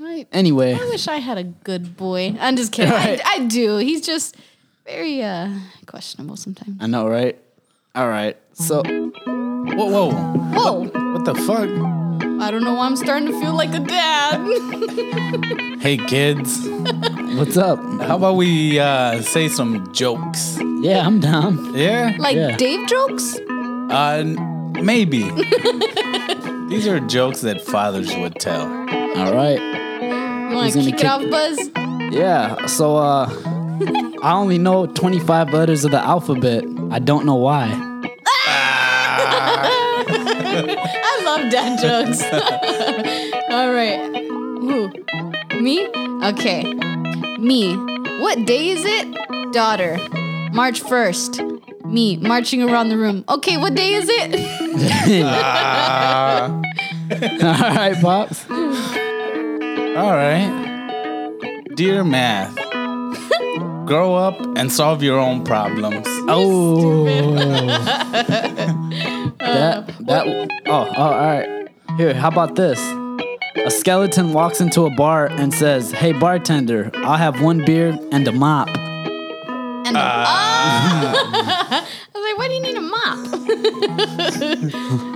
[0.00, 2.34] I, Anyway, I wish I had a good boy.
[2.40, 2.92] I'm just kidding.
[2.92, 3.20] Right.
[3.24, 3.76] I, I do.
[3.78, 4.36] He's just
[4.84, 5.50] very uh
[5.86, 6.76] questionable sometimes.
[6.80, 7.38] I know, right?
[7.94, 8.36] All right.
[8.52, 8.82] So
[9.76, 10.10] Whoa, whoa.
[10.12, 11.12] Whoa!
[11.12, 11.68] What the fuck?
[12.40, 14.40] I don't know why I'm starting to feel like a dad.
[15.78, 16.66] Hey, kids.
[17.36, 17.78] what's up?
[18.02, 20.58] How about we uh, say some jokes?
[20.80, 21.72] Yeah, I'm down.
[21.74, 22.16] Yeah?
[22.18, 22.56] like Yeah.
[22.56, 23.38] Dave jokes.
[23.48, 24.24] Uh,
[24.82, 25.22] maybe.
[26.68, 28.62] These are jokes that fathers would tell.
[28.62, 29.60] All right.
[30.50, 31.70] You want to gonna kick it off, Buzz?
[32.12, 32.66] Yeah.
[32.66, 33.28] So uh
[34.22, 36.64] I only know 25 letters of the alphabet.
[36.90, 37.68] I don't know why.
[40.66, 42.22] I love dad jokes.
[43.50, 43.98] All right.
[44.62, 44.90] Ooh.
[45.60, 45.88] Me?
[46.24, 46.74] Okay.
[47.38, 47.74] Me.
[48.20, 49.52] What day is it?
[49.52, 49.98] Daughter.
[50.52, 51.84] March 1st.
[51.86, 52.16] Me.
[52.16, 53.24] Marching around the room.
[53.28, 54.34] Okay, what day is it?
[55.24, 56.62] All
[57.52, 58.44] right, pops.
[58.50, 61.64] All right.
[61.74, 62.54] Dear math,
[63.86, 66.06] grow up and solve your own problems.
[66.28, 67.06] Oh.
[69.54, 71.68] that that oh, oh all right.
[71.96, 72.78] Here, how about this?
[73.64, 78.26] A skeleton walks into a bar and says, "Hey bartender, I'll have one beer and
[78.28, 78.68] a mop."
[79.88, 81.86] And ah.
[82.14, 82.80] I was like, why do you need a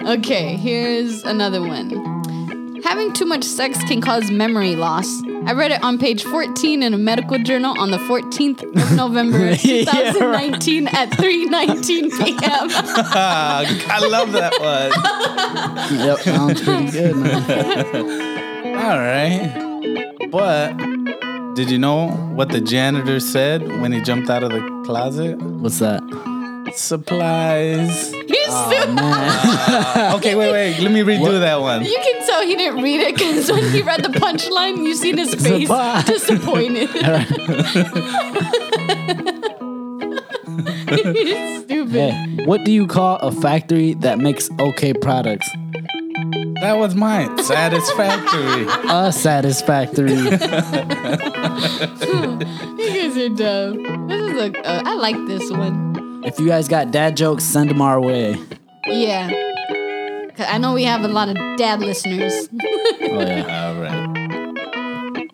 [0.07, 0.19] mop?
[0.19, 2.81] okay, here's another one.
[2.83, 5.23] Having too much sex can cause memory loss.
[5.45, 9.51] I read it on page 14 in a medical journal on the 14th of November,
[9.51, 12.69] Yeah, 2019 at 3:19 p.m.
[13.15, 14.93] I love that one.
[16.03, 18.77] Yep, sounds pretty good, man.
[18.77, 20.29] All right.
[20.31, 20.77] But
[21.55, 25.37] did you know what the janitor said when he jumped out of the closet?
[25.39, 26.03] What's that?
[26.77, 28.13] Supplies.
[28.13, 28.73] He's so-
[30.17, 30.79] Okay, wait, wait.
[30.81, 31.85] Let me redo that one.
[31.85, 35.17] you can tell he didn't read it because when he read the punchline, you seen
[35.19, 36.05] his face Surprise.
[36.05, 36.89] disappointed.
[40.93, 42.13] He's stupid.
[42.13, 45.49] Hey, what do you call a factory that makes okay products?
[46.61, 47.39] That was mine.
[47.43, 48.67] Satisfactory.
[48.89, 50.13] A satisfactory.
[52.83, 54.09] You guys are dumb.
[54.09, 54.67] This is a.
[54.67, 56.12] Uh, I like this one.
[56.25, 58.37] If you guys got dad jokes, send them our way.
[58.87, 59.31] Yeah.
[60.37, 62.49] 'Cause I know we have a lot of dad listeners.
[63.05, 63.67] Oh yeah.
[63.69, 65.33] All right.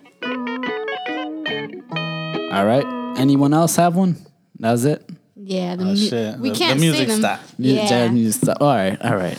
[2.53, 2.85] All right.
[3.19, 4.17] Anyone else have one?
[4.59, 5.09] That was it.
[5.37, 5.77] yeah.
[5.77, 6.39] The Oh mu- shit.
[6.41, 7.21] We The- can't the music say them.
[7.21, 7.45] stopped.
[7.59, 7.75] Yeah.
[7.83, 7.89] Yeah.
[7.89, 8.57] Dad needs to stop.
[8.61, 8.99] All right.
[9.05, 9.39] All right.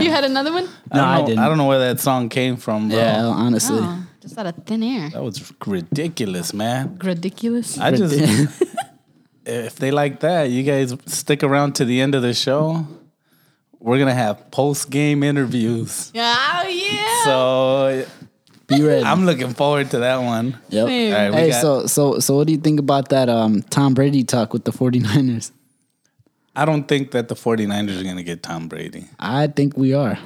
[0.00, 0.68] You had another one?
[0.92, 1.38] I No, don't I know, didn't.
[1.40, 2.98] I don't know where that song came from, bro.
[2.98, 3.24] Yeah.
[3.24, 3.78] Honestly.
[3.80, 5.10] Oh, just out of thin air.
[5.10, 6.98] That was ridiculous, man.
[7.02, 7.78] Ridiculous.
[7.78, 8.14] I just
[9.46, 12.86] if they like that, you guys stick around to the end of the show.
[13.78, 16.10] We're gonna have post game interviews.
[16.14, 17.24] oh yeah.
[17.24, 18.06] So
[18.66, 19.04] Be ready.
[19.04, 20.56] I'm looking forward to that one.
[20.70, 20.86] yep.
[20.88, 21.12] Same.
[21.14, 23.92] All right, Hey, got- so so so what do you think about that um Tom
[23.94, 25.50] Brady talk with the 49ers?
[26.56, 29.06] I don't think that the 49ers are gonna get Tom Brady.
[29.18, 30.18] I think we are.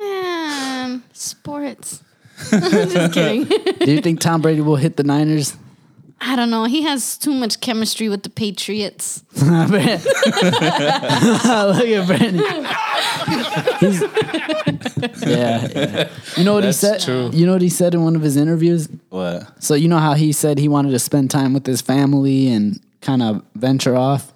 [0.00, 2.02] Man, sports.
[2.50, 3.44] just kidding.
[3.44, 5.56] Do you think Tom Brady will hit the Niners?
[6.20, 6.64] I don't know.
[6.64, 9.22] He has too much chemistry with the Patriots.
[9.34, 9.46] Look
[9.82, 10.02] at
[12.06, 12.66] Brandon.
[13.80, 14.00] He's,
[15.22, 16.08] yeah, yeah.
[16.36, 17.00] You know what That's he said?
[17.02, 17.30] true.
[17.32, 18.88] You know what he said in one of his interviews?
[19.10, 19.62] What?
[19.62, 22.80] So you know how he said he wanted to spend time with his family and
[23.02, 24.32] kind of venture off?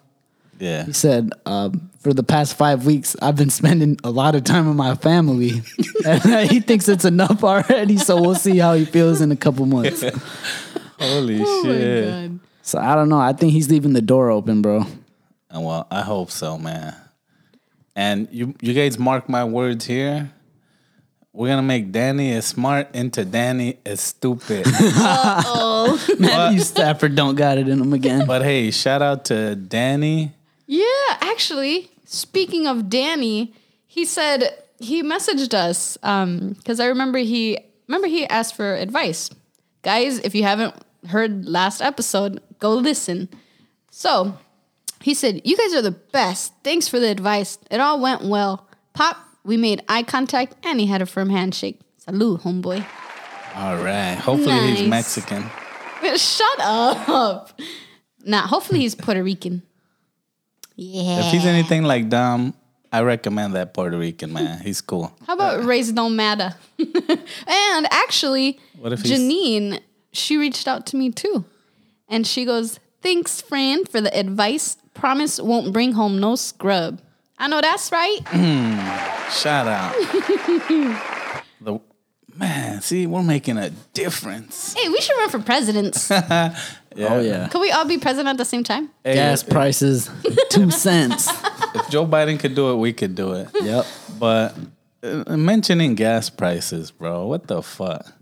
[0.58, 0.84] Yeah.
[0.84, 4.68] He said, um, for the past five weeks, I've been spending a lot of time
[4.68, 5.62] with my family.
[6.06, 9.64] and he thinks it's enough already, so we'll see how he feels in a couple
[9.66, 10.04] months.
[11.00, 12.04] Holy Oh shit.
[12.08, 12.40] my god.
[12.62, 13.18] So I don't know.
[13.18, 14.84] I think he's leaving the door open, bro.
[15.50, 16.94] And well, I hope so, man.
[17.96, 20.30] And you you guys mark my words here.
[21.32, 24.66] We're gonna make Danny as smart into Danny as stupid.
[25.52, 25.98] Oh.
[26.18, 28.26] Matthew Stafford don't got it in him again.
[28.26, 30.32] but hey, shout out to Danny.
[30.66, 30.84] Yeah,
[31.20, 33.54] actually, speaking of Danny,
[33.86, 34.44] he said
[34.78, 37.58] he messaged us um, because I remember he
[37.88, 39.30] remember he asked for advice.
[39.82, 40.74] Guys, if you haven't
[41.08, 43.28] heard last episode, go listen.
[43.90, 44.38] So
[45.00, 46.52] he said, "You guys are the best.
[46.62, 47.58] Thanks for the advice.
[47.70, 48.66] It all went well.
[48.92, 51.80] Pop, we made eye contact, and he had a firm handshake.
[51.98, 52.84] Salute, homeboy.
[53.56, 54.14] All right.
[54.14, 55.44] Hopefully he's Mexican.
[56.16, 57.60] Shut up.
[58.24, 59.62] Nah, hopefully he's Puerto Rican.
[60.76, 61.26] Yeah.
[61.26, 62.54] If he's anything like Dom,
[62.92, 64.60] I recommend that Puerto Rican man.
[64.60, 65.12] He's cool.
[65.26, 66.54] How about race don't matter?
[66.78, 69.80] and actually, What if he's- Janine,
[70.12, 71.44] she reached out to me too.
[72.08, 74.76] And she goes, Thanks, friend, for the advice.
[74.94, 77.00] Promise won't bring home no scrub.
[77.38, 78.18] I know that's right.
[79.32, 79.94] Shout out.
[81.60, 81.80] the
[82.36, 84.74] man, see, we're making a difference.
[84.74, 86.10] hey, we should run for presidents.
[86.96, 87.14] Yeah.
[87.14, 87.48] Oh yeah.
[87.48, 88.90] Could we all be president at the same time?
[89.04, 90.10] Hey, Gas if, prices,
[90.50, 91.28] two cents.
[91.72, 93.48] if Joe Biden could do it, we could do it.
[93.54, 93.86] Yep.
[94.18, 94.56] But
[95.02, 98.12] uh, mentioning gas prices, bro, what the fuck?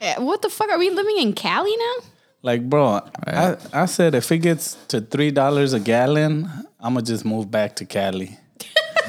[0.00, 0.70] Eh, What the fuck?
[0.70, 1.94] Are we living in Cali now?
[2.42, 6.48] Like, bro, I, I said if it gets to three dollars a gallon,
[6.80, 8.38] I'ma just move back to Cali.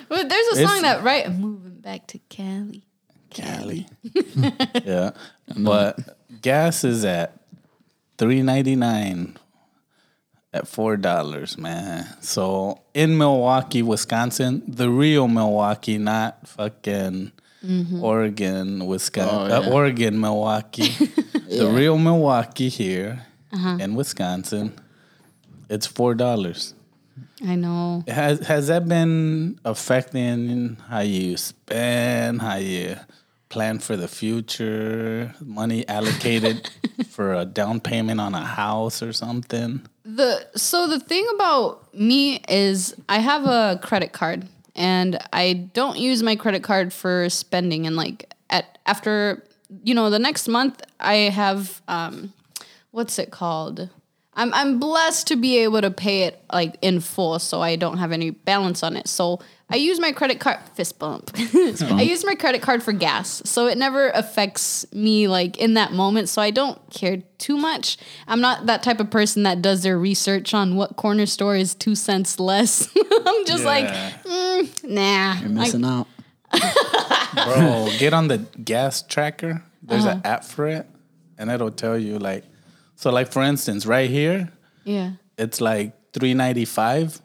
[0.10, 1.26] Well, there's a song that, right?
[1.26, 2.84] I'm moving back to Cali.
[3.32, 3.88] Cali.
[4.86, 5.12] yeah.
[5.58, 5.98] But
[6.42, 7.40] gas is at
[8.20, 9.38] three ninety nine
[10.54, 12.06] at four dollars, man.
[12.22, 17.32] So in Milwaukee, Wisconsin, the real Milwaukee, not fucking
[18.02, 19.70] Oregon, Wisconsin, Oh, yeah.
[19.70, 20.92] uh, Oregon, Milwaukee.
[21.54, 23.28] The real Milwaukee here
[23.80, 24.74] in Wisconsin,
[25.70, 26.74] it's four dollars.
[27.46, 28.04] I know.
[28.08, 32.96] Has has that been affecting how you spend, how you
[33.50, 36.70] plan for the future, money allocated
[37.10, 39.82] for a down payment on a house or something?
[40.06, 45.98] The so the thing about me is I have a credit card and I don't
[45.98, 49.44] use my credit card for spending and like at after
[49.84, 52.34] you know the next month I have um
[52.92, 53.90] what's it called?
[54.36, 57.98] I'm I'm blessed to be able to pay it like in full so I don't
[57.98, 59.08] have any balance on it.
[59.08, 59.40] So
[59.74, 61.32] I use my credit card fist bump.
[61.36, 63.42] I use my credit card for gas.
[63.44, 66.30] So it never affects me like in that moment.
[66.30, 67.98] So I don't care too much.
[68.28, 71.74] I'm not that type of person that does their research on what corner store is
[71.74, 72.88] two cents less.
[73.26, 75.40] I'm just like, mm, nah.
[75.40, 76.08] You're missing out.
[77.34, 79.64] Bro, get on the gas tracker.
[79.82, 80.88] There's an app for it,
[81.40, 82.44] and it'll tell you like,
[82.96, 84.52] so like for instance, right here,
[84.84, 85.14] yeah.
[85.36, 87.20] it's like three ninety five,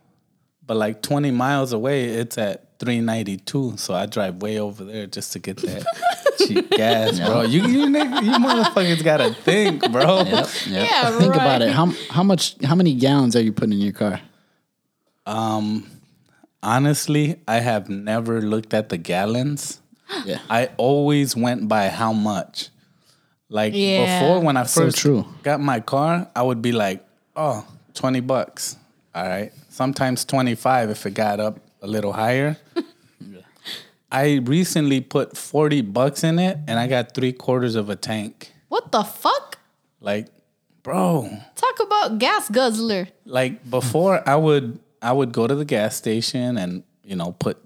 [0.69, 3.77] but like twenty miles away, it's at three ninety two.
[3.77, 5.85] So I drive way over there just to get that
[6.39, 7.43] cheap gas, bro.
[7.43, 10.19] You you nigg- you motherfuckers gotta think, bro.
[10.23, 10.49] Yep.
[10.69, 11.63] Yeah, Think about right.
[11.63, 11.73] it.
[11.73, 12.55] How how much?
[12.63, 14.21] How many gallons are you putting in your car?
[15.27, 15.87] Um,
[16.63, 19.81] honestly, I have never looked at the gallons.
[20.25, 20.39] Yeah.
[20.49, 22.69] I always went by how much.
[23.51, 24.21] Like Yeah.
[24.21, 25.27] before, when I so first true.
[25.43, 27.05] got my car, I would be like,
[27.37, 28.77] oh, 20 bucks.
[29.15, 29.53] All right.
[29.79, 32.57] Sometimes 25 if it got up a little higher.
[34.11, 38.53] I recently put 40 bucks in it and I got three quarters of a tank.
[38.67, 39.59] What the fuck?
[40.01, 40.27] Like,
[40.83, 43.07] bro, Talk about gas guzzler.
[43.25, 47.59] like before I would I would go to the gas station and you know put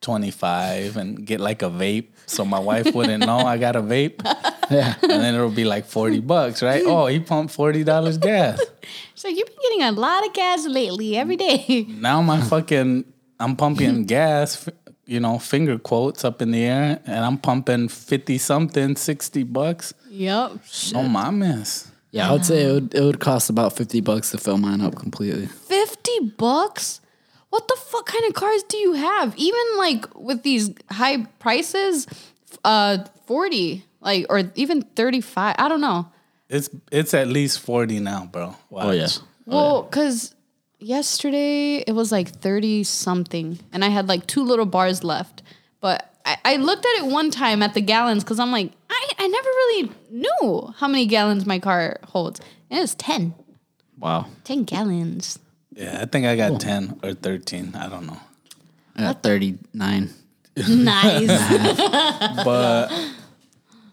[0.00, 4.24] 25 and get like a vape so my wife wouldn't know I got a vape
[4.70, 4.94] Yeah.
[5.02, 8.58] and then it'll be like 40 bucks right oh he pumped $40 gas
[9.22, 11.86] So you've been getting a lot of gas lately, every day.
[11.88, 13.04] now my fucking
[13.38, 14.68] I'm pumping gas
[15.06, 19.94] you know finger quotes up in the air and I'm pumping 50 something 60 bucks
[20.10, 20.58] Yep.
[20.96, 24.32] oh my miss Yeah, I would say it would, it would cost about 50 bucks
[24.32, 25.46] to fill mine up completely.
[25.46, 27.00] 50 bucks?
[27.50, 29.36] What the fuck kind of cars do you have?
[29.36, 32.08] Even like with these high prices,
[32.64, 35.54] uh 40, like or even 35.
[35.60, 36.08] I don't know.
[36.52, 38.84] It's it's at least 40 now bro oh, Watch.
[38.84, 39.08] Oh, yeah.
[39.46, 40.34] Well, cuz
[40.78, 45.42] yesterday it was like 30 something and I had like two little bars left.
[45.80, 49.08] But I, I looked at it one time at the gallons cuz I'm like, I,
[49.18, 52.40] I never really knew how many gallons my car holds.
[52.70, 53.34] And it was 10.
[53.98, 54.26] Wow.
[54.44, 55.38] 10 gallons.
[55.74, 58.20] yeah I think I got 10 or 13 I don't know
[58.94, 60.10] I got 39.
[60.68, 62.44] Nice.
[62.44, 62.92] but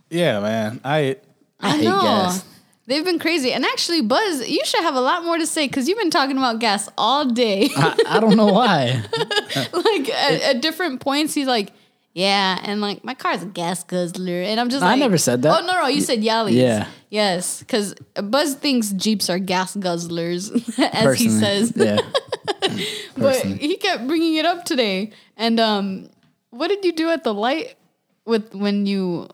[0.09, 1.15] yeah, man, I
[1.59, 2.01] I, hate know.
[2.01, 2.45] gas.
[2.89, 3.53] They've been crazy.
[3.53, 6.37] And actually, Buzz, you should have a lot more to say because you've been talking
[6.37, 7.69] about gas all day.
[7.75, 9.03] I, I don't know why.
[9.73, 11.71] like at, at different points, he's like,
[12.13, 15.19] yeah, and like my car's a gas guzzler, and I'm just like I like, never
[15.19, 15.61] said that.
[15.61, 16.53] Oh no, no, you said yallies.
[16.53, 16.87] Yeah.
[17.11, 21.15] yes, because Buzz thinks Jeeps are gas guzzlers, as Personally.
[21.15, 21.73] he says.
[21.75, 21.99] Yeah.
[23.17, 25.11] but he kept bringing it up today.
[25.37, 26.09] And um,
[26.49, 27.75] what did you do at the light
[28.25, 29.29] with when you?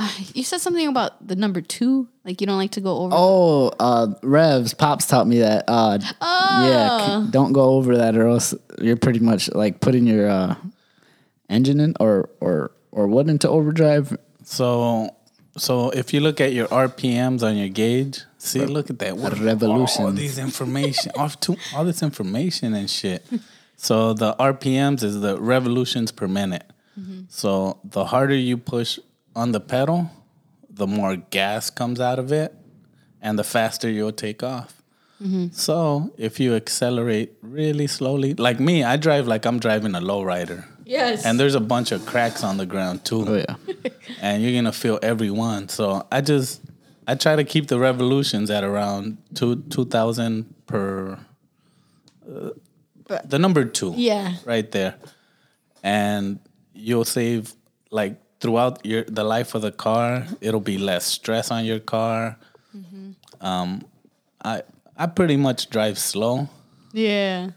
[0.34, 3.14] You said something about the number two, like you don't like to go over.
[3.16, 5.64] Oh, uh, Revs, Pops taught me that.
[5.68, 10.28] Uh, Yeah, c- don't go over that or else you're pretty much like putting your
[10.28, 10.54] uh,
[11.48, 14.16] engine in or, or, or what into overdrive.
[14.44, 15.14] so
[15.56, 19.36] so if you look at your RPMs on your gauge, see, look at that what
[19.38, 20.04] revolution.
[20.04, 23.26] All these information, all, to, all this information and shit.
[23.76, 26.64] So the RPMs is the revolutions per minute.
[27.28, 28.98] So the harder you push
[29.34, 30.10] on the pedal,
[30.68, 32.54] the more gas comes out of it,
[33.20, 34.76] and the faster you'll take off.
[35.52, 40.64] So if you accelerate really slowly, like me, I drive like I'm driving a lowrider.
[40.86, 41.26] yes.
[41.26, 43.24] And there's a bunch of cracks on the ground too.
[43.28, 43.56] Oh, yeah.
[44.22, 45.68] And you're gonna feel every one.
[45.68, 46.62] So I just
[47.06, 51.18] I try to keep the revolutions at around two two thousand per
[52.26, 52.50] uh,
[53.26, 53.92] the number two.
[53.96, 54.36] Yeah.
[54.46, 54.94] Right there.
[55.82, 56.38] And
[56.72, 57.52] you'll save
[57.90, 62.36] like throughout your the life of the car, it'll be less stress on your car.
[63.40, 63.84] Um
[64.44, 64.62] I
[64.96, 66.48] I pretty much drive slow.
[66.92, 67.50] yeah.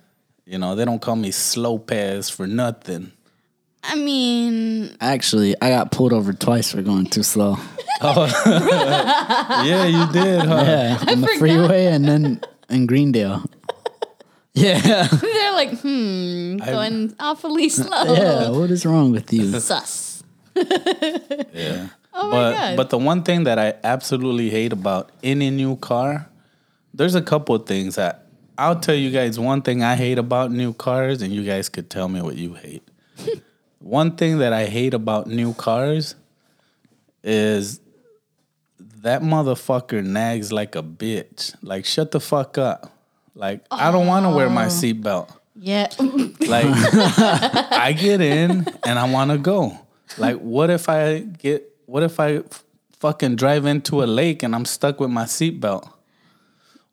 [0.45, 3.13] You know, they don't call me slow pass for nothing.
[3.81, 7.57] I mean, Actually, I got pulled over twice for going too slow.
[8.01, 10.63] Yeah, you did, huh?
[10.65, 13.43] Yeah, on the freeway and then in Greendale.
[14.55, 15.07] Yeah.
[15.07, 18.13] they're like, hmm, going awfully slow.
[18.13, 19.59] Yeah, what is wrong with you?
[19.59, 20.12] Sus.
[21.53, 21.89] Yeah.
[22.15, 22.77] Oh my but God.
[22.77, 26.29] but the one thing that I absolutely hate about any new car,
[26.93, 28.27] there's a couple of things that
[28.57, 31.89] I'll tell you guys one thing I hate about new cars, and you guys could
[31.89, 32.87] tell me what you hate.
[33.79, 36.15] one thing that I hate about new cars
[37.23, 37.79] is
[39.03, 41.55] that motherfucker nags like a bitch.
[41.61, 42.91] Like shut the fuck up.
[43.35, 44.69] Like I don't want to wear my oh.
[44.69, 45.29] seatbelt.
[45.55, 45.87] Yeah.
[45.99, 49.77] Like I get in and I want to go.
[50.17, 52.63] Like what if I get what if I f-
[52.99, 55.89] fucking drive into a lake and I'm stuck with my seatbelt?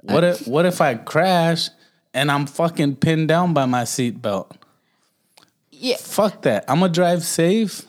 [0.03, 1.69] What if what if I crash
[2.15, 4.51] and I'm fucking pinned down by my seatbelt?
[5.71, 5.97] yeah.
[5.97, 6.65] Fuck that.
[6.69, 7.87] I'm gonna drive safe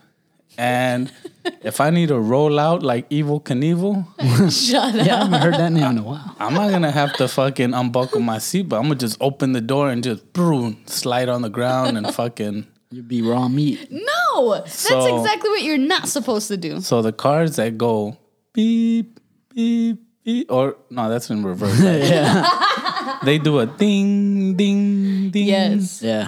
[0.58, 1.12] and
[1.64, 4.06] if I need to roll out like Evel Knievel,
[4.52, 5.06] Shut up.
[5.06, 6.36] Yeah, I haven't heard that name in a while.
[6.40, 8.78] I'm not gonna have to fucking unbuckle my seatbelt.
[8.78, 12.68] I'm gonna just open the door and just boom, slide on the ground and fucking
[12.92, 13.88] You'd be raw meat.
[13.90, 16.82] No, that's So- exactly what you're not supposed to do.
[16.82, 18.18] So the cars that go
[18.54, 19.20] beep,
[19.56, 21.80] beep, beep, or no, that's in reverse.
[21.82, 23.20] right?
[23.24, 25.48] they do a ding, ding, ding.
[25.48, 26.02] Yes.
[26.02, 26.28] Yeah.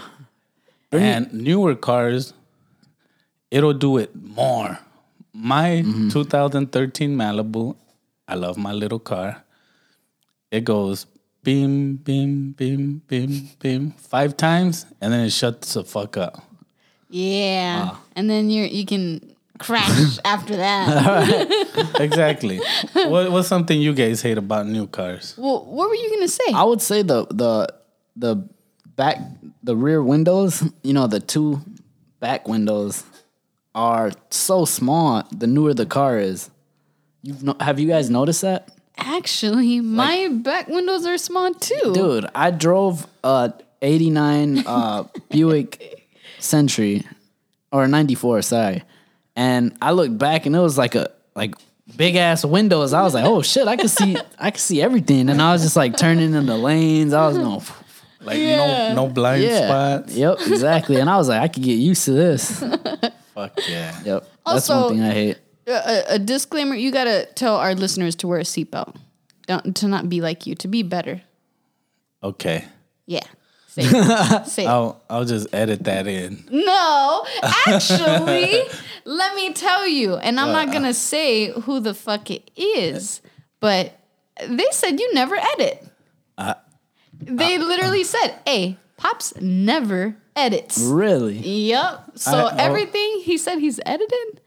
[0.91, 2.34] And newer cars,
[3.51, 4.80] it'll do it more.
[5.34, 6.09] My mm-hmm.
[6.09, 7.76] 2013 Malibu,
[8.28, 9.43] I love my little car.
[10.51, 11.07] It goes
[11.43, 16.43] beam, beam, beam, beam, beam, five times, and then it shuts the fuck up.
[17.14, 17.89] Yeah.
[17.91, 18.01] Ah.
[18.16, 21.47] And then you're you can crash after that.
[21.99, 22.59] Exactly.
[22.93, 25.36] what, what's something you guys hate about new cars?
[25.38, 26.43] well, what were you gonna say?
[26.53, 27.70] I would say the the
[28.16, 28.47] the
[28.95, 29.18] back
[29.64, 31.61] the rear windows, you know, the two
[32.20, 33.03] back windows
[33.76, 35.24] are so small.
[35.32, 36.49] The newer the car is,
[37.22, 41.91] you've no, have you guys noticed that, Actually, my back windows are small too.
[41.93, 42.26] dude?
[42.36, 46.03] I drove a '89 uh, Buick
[46.44, 47.06] Century
[47.72, 48.84] or '94, sorry,
[49.36, 51.56] and I looked back and it was like a like
[51.96, 52.94] big ass windows.
[52.94, 55.64] I was like, oh shit, I could see I could see everything, and I was
[55.64, 57.14] just like turning in the lanes.
[57.14, 57.62] I was going.
[58.22, 58.94] Like Yeah.
[58.94, 59.68] no no blind Yeah.
[59.68, 60.16] spots.
[60.16, 60.96] Yep, exactly.
[60.98, 62.60] And I was like, I could get used to this.
[63.34, 64.00] Fuck yeah.
[64.06, 64.22] Yep.
[64.46, 65.38] That's Also- one thing I hate.
[65.68, 68.96] a, a disclaimer: you gotta tell our listeners to wear a seatbelt.
[69.48, 70.56] Don't to not be like you.
[70.56, 71.22] To be better.
[72.24, 72.64] Okay.
[73.06, 73.24] Yeah.
[73.74, 74.46] Say it.
[74.48, 74.68] Say it.
[74.68, 76.46] I'll I'll just edit that in.
[76.52, 77.26] No,
[77.66, 78.62] actually,
[79.06, 80.94] let me tell you, and I'm not uh, gonna uh.
[80.94, 83.22] say who the fuck it is,
[83.60, 83.98] but
[84.48, 85.88] they said you never edit.
[87.20, 88.06] they literally uh.
[88.06, 91.38] said, "Hey, Pops never edits." Really?
[91.38, 92.12] Yep.
[92.14, 92.56] So I- oh.
[92.60, 94.42] everything he said he's edited.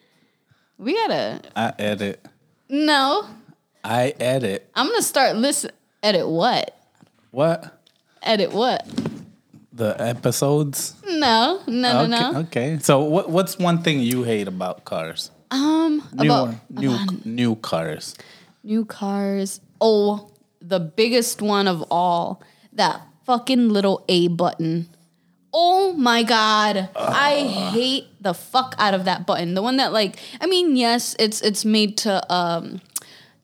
[0.79, 2.24] We gotta I edit.
[2.68, 3.27] no.
[3.83, 4.70] I edit.
[4.77, 5.72] I'm gonna start listen.
[6.01, 6.79] Edit what?
[7.33, 7.77] What?
[8.22, 8.87] Edit what?
[9.77, 10.95] The episodes?
[11.05, 12.09] No, no, okay.
[12.09, 12.39] no, no.
[12.41, 12.79] Okay.
[12.81, 15.31] So what what's one thing you hate about cars?
[15.51, 16.97] Um, New about new
[17.27, 18.14] new cars.
[18.64, 19.61] New cars.
[19.79, 20.31] Oh,
[20.62, 22.43] the biggest one of all.
[22.72, 24.89] That fucking little A button.
[25.53, 26.89] Oh my god.
[26.97, 29.53] I hate the fuck out of that button.
[29.53, 32.81] The one that like I mean, yes, it's it's made to um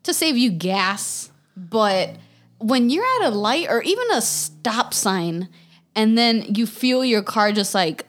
[0.04, 2.16] to save you gas, but
[2.58, 5.48] when you're at a light or even a stop sign
[5.94, 8.06] and then you feel your car just like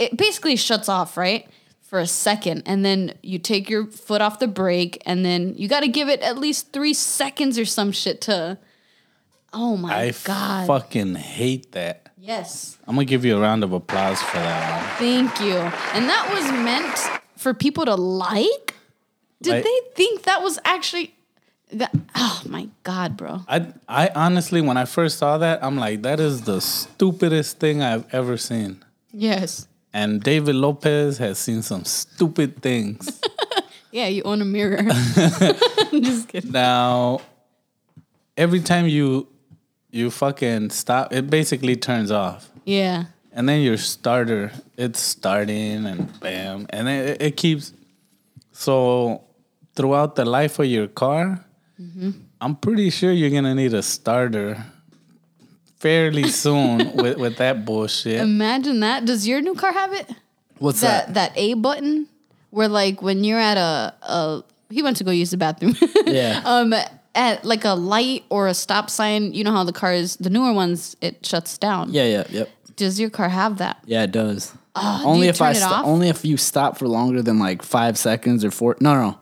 [0.00, 1.46] it basically shuts off, right?
[1.82, 5.68] For a second, and then you take your foot off the brake, and then you
[5.68, 8.58] got to give it at least three seconds or some shit to.
[9.52, 10.66] Oh my I god!
[10.66, 12.08] fucking hate that.
[12.18, 15.54] yes, I'm gonna give you a round of applause for that thank you.
[15.94, 18.74] And that was meant for people to like.
[19.42, 21.14] Did Like- they think that was actually?
[21.74, 23.40] That- oh my god, bro!
[23.48, 27.82] I I honestly when I first saw that, I'm like, that is the stupidest thing
[27.82, 28.82] I've ever seen.
[29.12, 29.68] Yes.
[29.92, 33.20] And David Lopez has seen some stupid things.
[33.94, 34.82] Yeah, you own a mirror.
[35.92, 36.50] Just kidding.
[36.50, 37.20] now,
[38.36, 39.28] every time you
[39.92, 42.50] you fucking stop, it basically turns off.
[42.64, 43.04] Yeah.
[43.30, 47.72] And then your starter, it's starting and bam, and it, it keeps.
[48.50, 49.22] So
[49.76, 51.43] throughout the life of your car,
[52.40, 54.64] I'm pretty sure you're gonna need a starter
[55.78, 58.20] fairly soon with, with that bullshit.
[58.20, 59.04] Imagine that.
[59.04, 60.08] Does your new car have it?
[60.58, 61.14] What's that that?
[61.14, 62.08] that A button
[62.50, 65.76] where like when you're at a, a he went to go use the bathroom.
[66.06, 66.42] Yeah.
[66.44, 66.74] um
[67.16, 70.52] at like a light or a stop sign, you know how the cars the newer
[70.52, 71.92] ones it shuts down.
[71.92, 72.50] Yeah, yeah, yep.
[72.76, 73.78] Does your car have that?
[73.84, 74.50] Yeah, it does.
[74.50, 77.38] do only you if I turn it sto- only if you stop for longer than
[77.38, 78.76] like five seconds or four.
[78.80, 79.18] No, no,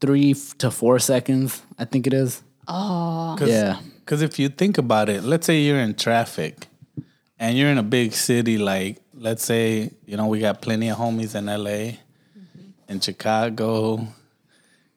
[0.00, 1.62] three f- to four seconds.
[1.78, 2.42] I think it is.
[2.68, 3.36] Oh.
[3.38, 3.78] Cause, Yeah.
[4.00, 6.68] Because if you think about it, let's say you're in traffic
[7.40, 10.96] and you're in a big city, like let's say, you know, we got plenty of
[10.98, 11.54] homies in LA,
[11.98, 12.60] mm-hmm.
[12.88, 14.06] in Chicago,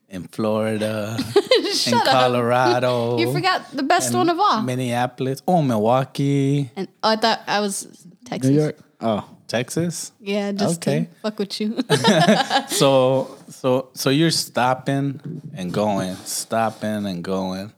[0.10, 1.18] in Florida,
[1.88, 2.06] in up.
[2.06, 3.18] Colorado.
[3.18, 4.62] You forgot the best one of all.
[4.62, 5.42] Minneapolis.
[5.48, 7.88] Oh, Milwaukee, And oh, I thought I was
[8.26, 8.52] Texas.
[8.52, 8.78] New York.
[9.02, 10.12] Oh, Texas.
[10.20, 11.06] Yeah, just Okay.
[11.06, 11.78] to fuck with you.
[12.70, 17.74] So so so you're stopping and going, stopping and going.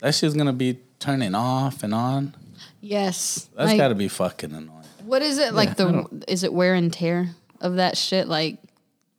[0.00, 2.34] That shit's gonna be turning off and on.
[2.80, 3.48] yes.
[3.56, 4.70] That's Like, gotta be fucking annoying.
[5.04, 7.30] what is it like the is it wear and tear
[7.60, 8.28] of that shit?
[8.28, 8.58] Like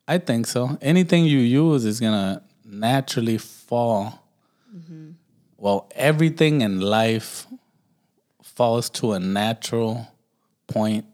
[0.08, 0.78] I think so.
[0.82, 4.24] Anything you use is gonna naturally fall.
[4.76, 5.12] Mm-hmm.
[5.58, 7.48] Well, everything in life
[8.44, 10.08] falls to a natural
[10.68, 11.06] point.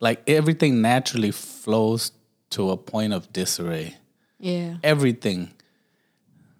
[0.00, 2.10] Like everything naturally flows
[2.56, 3.94] to a point of disarray.
[4.38, 4.76] yeah.
[4.82, 5.50] Everything.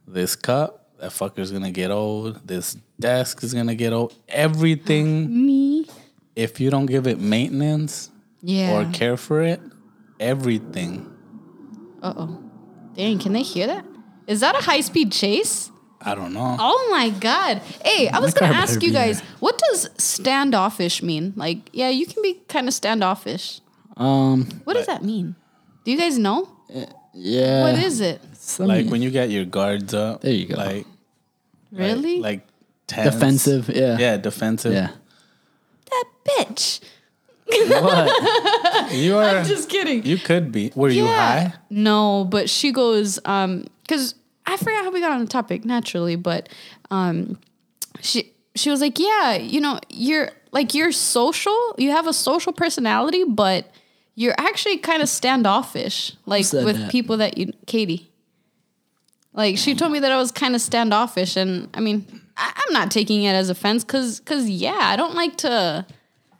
[0.06, 2.46] This cup, that fucker's gonna get old.
[2.46, 4.14] This desk is gonna get old.
[4.28, 5.86] Everything, Me.
[6.36, 8.10] if you don't give it maintenance
[8.42, 8.72] Yeah.
[8.78, 9.60] or care for it,
[10.20, 11.06] everything
[12.02, 12.42] Uh oh.
[12.94, 13.84] Dang, can they hear that?
[14.26, 15.70] Is that a high speed chase?
[16.00, 16.56] I don't know.
[16.58, 17.62] Oh my god.
[17.84, 21.32] Hey, I was gonna ask you guys, what does standoffish mean?
[21.36, 23.60] Like, yeah, you can be kind of standoffish.
[23.96, 25.34] um, What does that mean?
[25.86, 26.48] Do you guys know?
[27.14, 27.62] yeah.
[27.62, 28.20] What is it?
[28.34, 30.20] Some- Like when you get your guards up.
[30.22, 30.56] There you go.
[30.56, 30.84] Like,
[31.70, 32.18] Really?
[32.20, 32.44] Like,
[32.88, 33.14] tense.
[33.14, 33.96] Defensive, yeah.
[33.98, 34.72] Yeah, defensive.
[34.72, 34.90] Yeah.
[35.90, 36.80] That bitch.
[37.46, 38.90] What?
[38.92, 39.42] You are.
[39.44, 40.04] Just kidding.
[40.04, 40.72] you could be.
[40.74, 41.52] Were you high?
[41.70, 44.14] No, but she goes, um, because
[44.46, 46.48] I forgot how we got on the topic naturally, but
[46.90, 47.38] um,
[48.00, 52.52] she she was like, yeah, you know, you're like you're social, you have a social
[52.52, 53.70] personality, but
[54.16, 56.90] you're actually kind of standoffish, like said with that?
[56.90, 58.10] people that you, Katie.
[59.34, 62.72] Like she told me that I was kind of standoffish, and I mean, I, I'm
[62.72, 65.86] not taking it as offense, cause, cause yeah, I don't like to.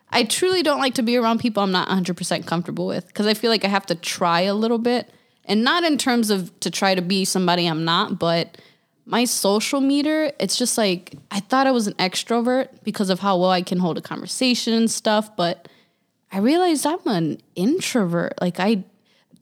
[0.09, 3.35] I truly don't like to be around people I'm not 100% comfortable with because I
[3.35, 5.11] feel like I have to try a little bit.
[5.45, 8.57] And not in terms of to try to be somebody I'm not, but
[9.05, 13.37] my social meter, it's just like I thought I was an extrovert because of how
[13.37, 15.69] well I can hold a conversation and stuff, but
[16.33, 18.35] I realized I'm an introvert.
[18.41, 18.85] Like I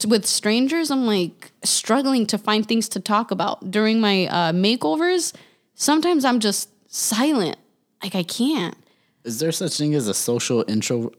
[0.07, 3.71] with strangers, I'm like struggling to find things to talk about.
[3.71, 5.33] During my uh, makeovers,
[5.73, 7.57] sometimes I'm just silent.
[8.03, 8.75] Like I can't.
[9.23, 11.11] Is there such thing as a social intro?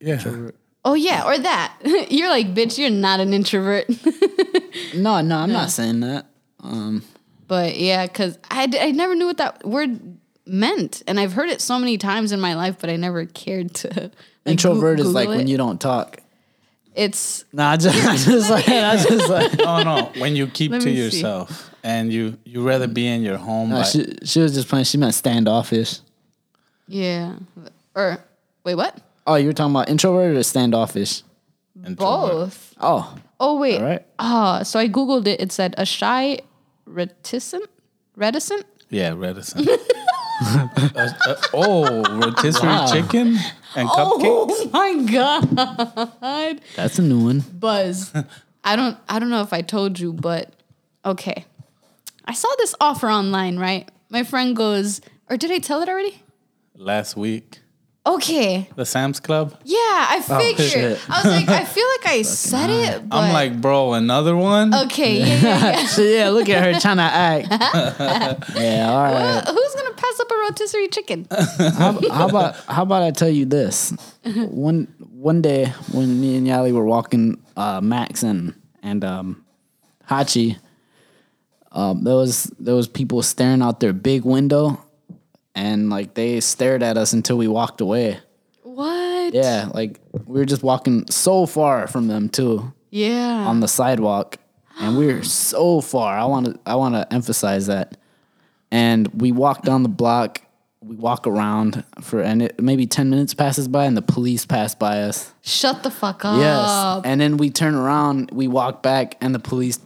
[0.00, 0.50] Yeah.
[0.84, 1.74] Oh yeah, or that.
[2.10, 3.86] you're like, bitch, you're not an introvert.
[4.94, 6.26] No, no, I'm not saying that.
[6.62, 7.02] Um
[7.48, 11.02] but yeah, because I, d- I never knew what that word meant.
[11.08, 14.12] And I've heard it so many times in my life, but I never cared to.
[14.44, 16.18] Like, Introvert Goo- is like Google when you don't talk.
[16.94, 19.58] It's Nah, I just, I just like, I just like.
[19.58, 20.10] No, no.
[20.18, 21.02] When you keep Let to me see.
[21.04, 23.70] yourself and you you rather be in your home.
[23.70, 24.84] Nah, by- she, she was just playing.
[24.84, 26.00] She meant standoffish.
[26.88, 27.36] yeah.
[27.94, 28.18] Or
[28.64, 28.98] wait, what?
[29.26, 31.22] Oh, you were talking about introvert or standoffish?
[31.76, 31.98] introvert.
[31.98, 32.74] Both.
[32.80, 33.78] Oh, Oh wait.
[33.78, 34.04] all right.
[34.18, 35.40] Ah, so I googled it.
[35.40, 36.40] It said a shy,
[36.86, 37.66] reticent,
[38.16, 38.64] reticent.
[38.90, 39.68] Yeah, reticent.
[40.42, 40.66] Uh,
[41.26, 43.36] uh, oh, rotisserie chicken
[43.76, 44.20] and cupcakes.
[44.22, 47.40] Oh my god, That's a new one.
[47.40, 48.12] Buzz.
[48.64, 48.96] I don't.
[49.08, 50.52] I don't know if I told you, but
[51.04, 51.44] okay.
[52.24, 53.58] I saw this offer online.
[53.58, 56.22] Right, my friend goes, or did I tell it already?
[56.76, 57.60] Last week,
[58.06, 58.68] Okay.
[58.76, 59.54] the Sam's Club.
[59.64, 60.68] Yeah, I figured.
[60.70, 61.00] shit.
[61.10, 64.74] I was like, I feel like I said it, but I'm like, bro, another one.
[64.74, 65.86] okay, yeah, yeah, yeah.
[65.86, 67.48] So yeah, look at her trying to act.
[68.56, 69.42] yeah, all right.
[69.46, 69.74] Uh, Who's
[70.20, 71.26] up a rotisserie chicken?
[71.58, 73.92] How, how about how about I tell you this?
[74.50, 79.44] One one day when me and Yali were walking uh, Max and and um,
[80.08, 80.58] Hachi,
[81.72, 84.82] um, there was there was people staring out their big window,
[85.54, 88.18] and like they stared at us until we walked away.
[88.62, 89.34] What?
[89.34, 93.46] Yeah, like we were just walking so far from them too Yeah.
[93.46, 94.38] on the sidewalk,
[94.80, 96.16] and we were so far.
[96.18, 97.96] I want to I want to emphasize that.
[98.70, 100.42] And we walk down the block.
[100.82, 104.74] We walk around for and it, maybe ten minutes passes by, and the police pass
[104.74, 105.32] by us.
[105.42, 106.38] Shut the fuck up.
[106.38, 109.78] Yes, and then we turn around, we walk back, and the police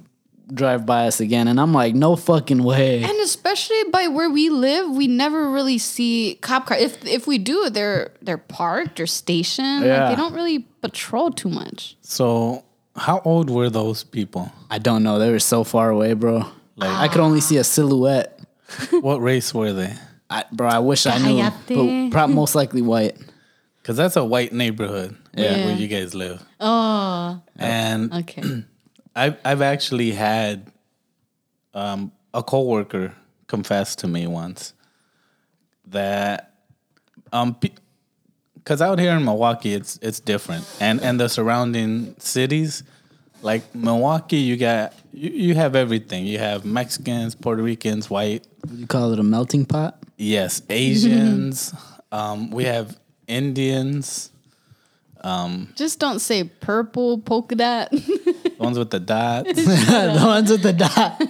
[0.53, 1.49] drive by us again.
[1.49, 3.03] And I'm like, no fucking way.
[3.03, 6.81] And especially by where we live, we never really see cop cars.
[6.83, 9.81] If if we do, they're they're parked or stationed.
[9.81, 10.11] Like, Yeah.
[10.11, 11.97] they don't really patrol too much.
[12.03, 12.63] So,
[12.95, 14.53] how old were those people?
[14.71, 15.19] I don't know.
[15.19, 16.45] They were so far away, bro.
[16.77, 18.34] Like I could only see a silhouette.
[19.01, 19.95] what race were they?
[20.31, 23.17] I, bro, I wish I knew, but prob- most likely white.
[23.83, 25.65] Because that's a white neighborhood where, Yeah.
[25.67, 26.43] where you guys live.
[26.61, 28.65] Oh, And okay.
[29.17, 30.67] I've I've actually had
[31.75, 33.15] um, a coworker
[33.47, 34.73] confess to me once
[35.89, 36.55] that
[37.33, 37.57] um
[38.55, 42.83] because out here in Milwaukee it's it's different and and the surrounding cities
[43.45, 48.79] like Milwaukee you got you, you have everything you have Mexicans Puerto Ricans white Would
[48.79, 49.99] you call it a melting pot?
[50.17, 51.75] yes Asians
[52.13, 54.31] um we have Indians
[55.77, 57.91] Just don't say purple polka dot.
[57.91, 61.23] the ones with the dots the ones with the dot.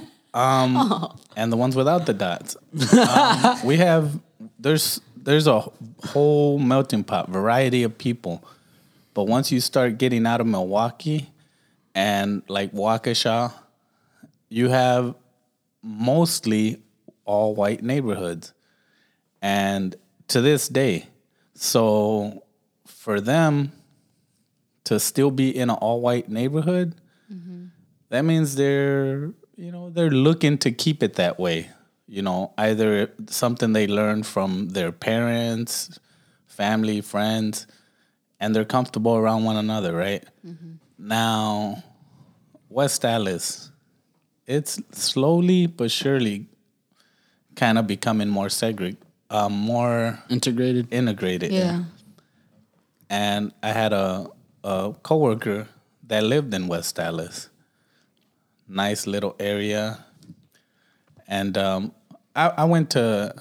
[1.37, 2.57] and the ones without the dots.
[2.93, 4.19] Um, we have
[4.59, 5.61] there's there's a
[6.07, 8.45] whole melting pot, variety of people.
[9.15, 11.31] But once you start getting out of Milwaukee
[11.95, 13.53] and like Waukesha,
[14.49, 15.15] you have
[15.83, 16.83] mostly
[17.25, 18.53] all white neighborhoods.
[19.43, 19.95] And
[20.29, 21.07] to this day,
[21.55, 22.45] so
[22.87, 23.73] for them
[24.85, 26.95] to still be in an all white neighborhood,
[27.33, 27.67] mm-hmm.
[28.09, 31.71] that means they're you know they're looking to keep it that way.
[32.07, 35.99] You know either something they learned from their parents
[36.55, 37.67] family friends
[38.39, 40.75] and they're comfortable around one another right mm-hmm.
[40.99, 41.83] Now
[42.69, 43.71] West Allis
[44.47, 46.47] it's slowly but surely
[47.57, 48.99] kind of becoming more segregated
[49.31, 50.93] um, more Integrated.
[50.93, 51.85] integrated yeah.
[53.11, 54.29] and I had a
[54.63, 55.69] a coworker
[56.07, 57.49] that lived in West Allis.
[58.67, 60.05] Nice little area,
[61.29, 61.93] and um,
[62.35, 63.35] I, I went to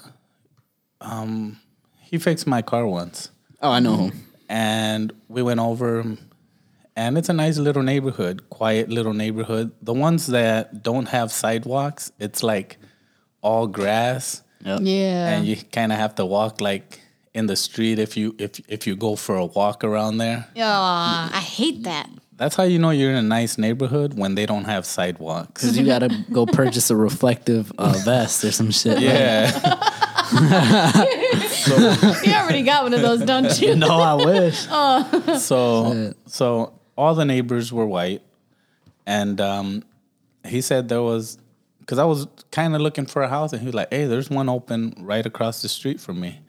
[2.01, 3.30] he fixed my car once.
[3.62, 4.28] Oh, I know him.
[4.49, 6.06] and we went over
[6.96, 12.12] and it's a nice little neighborhood quiet little neighborhood the ones that don't have sidewalks
[12.20, 12.78] it's like
[13.41, 14.80] all grass Yep.
[14.84, 15.30] Yeah.
[15.34, 17.00] and you kind of have to walk like
[17.34, 21.30] in the street if you if if you go for a walk around there Aw,
[21.34, 22.08] I hate that.
[22.38, 25.78] that's how you know you're in a nice neighborhood when they don't have sidewalks Because
[25.78, 29.00] you gotta go purchase a reflective uh, vest or some shit.
[29.00, 29.52] yeah
[32.26, 33.76] You already got one of those, don't you?
[33.86, 34.60] no, I wish.
[35.41, 38.22] so so all the neighbors were white.
[39.06, 39.84] And um
[40.46, 41.38] he said there was
[41.80, 44.30] because i was kind of looking for a house and he was like hey there's
[44.30, 46.39] one open right across the street from me.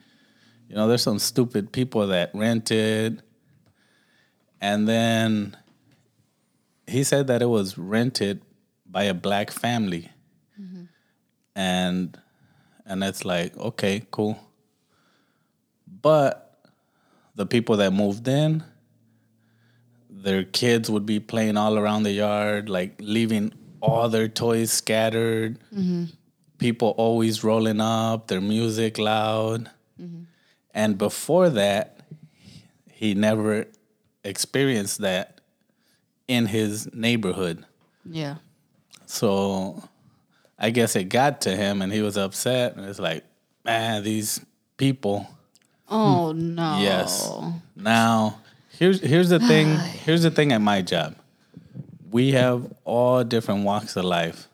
[0.69, 3.21] You know there's some stupid people that rented.
[4.61, 5.55] And then
[6.87, 8.41] he said that it was rented
[8.85, 10.09] by a black family.
[11.55, 12.17] And
[12.85, 14.39] and it's like okay cool.
[16.01, 16.41] But
[17.35, 18.63] the people that moved in
[20.25, 25.59] their kids would be playing all around the yard like leaving all their toys scattered
[25.73, 26.05] mm-hmm.
[26.57, 29.69] people always rolling up their music loud
[30.01, 30.23] mm-hmm.
[30.73, 31.99] and before that
[32.91, 33.65] he never
[34.23, 35.41] experienced that
[36.27, 37.65] in his neighborhood
[38.03, 38.35] Yeah.
[39.05, 39.83] so
[40.57, 42.75] I guess it got to him and he was upset.
[42.75, 43.23] And it's like,
[43.63, 44.39] man, these
[44.77, 45.27] people.
[45.89, 46.79] Oh no.
[46.79, 47.29] Yes.
[47.75, 48.39] Now,
[48.79, 49.77] here's here's the thing.
[50.05, 51.15] Here's the thing at my job.
[52.11, 54.47] We have all different walks of life.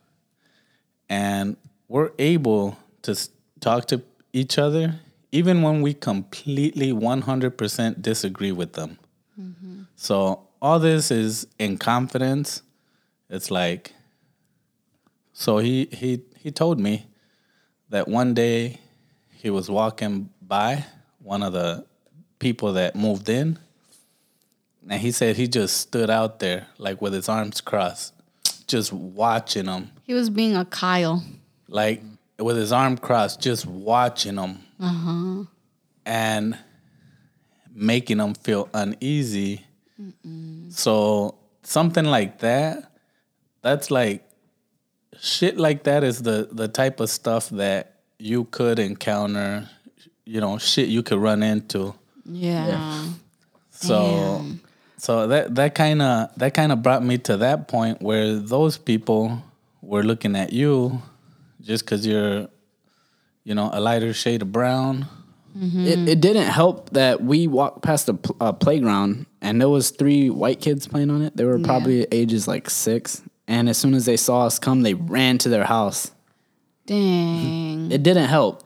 [1.10, 1.58] And
[1.88, 3.16] we're able to
[3.60, 4.02] talk to
[4.34, 5.00] each other
[5.34, 8.98] even when we completely 100% disagree with them.
[9.40, 9.84] Mm-hmm.
[9.96, 12.62] So all this is in confidence.
[13.30, 13.94] It's like
[15.34, 17.08] so he he he told me
[17.90, 18.80] that one day
[19.32, 20.86] he was walking by
[21.20, 21.86] one of the
[22.40, 23.58] people that moved in
[24.90, 28.14] and he said he just stood out there like with his arms crossed
[28.68, 31.24] just watching them He was being a Kyle.
[31.68, 32.02] like
[32.42, 35.44] with his arm crossed, just watching them uh-huh.
[36.06, 36.58] and
[37.74, 39.66] making them feel uneasy.
[40.70, 42.92] So something like that,
[43.62, 44.28] that's like
[45.20, 49.70] shit like that is the the type of stuff that you could encounter,
[50.26, 51.94] you know, shit you could run into.
[52.26, 53.06] Yeah.
[53.70, 54.46] So
[55.02, 58.78] so that that kind of that kind of brought me to that point where those
[58.78, 59.42] people
[59.82, 61.02] were looking at you
[61.70, 62.48] just cuz you're
[63.44, 65.08] you know, a lighter shade of brown.
[65.54, 69.90] It, it didn't help that we walked past a pl- uh, playground and there was
[69.90, 71.36] three white kids playing on it.
[71.36, 74.94] They were probably ages like six, and as soon as they saw us come, they
[74.94, 76.12] ran to their house.
[76.86, 77.92] Dang.
[77.92, 78.64] It didn't help,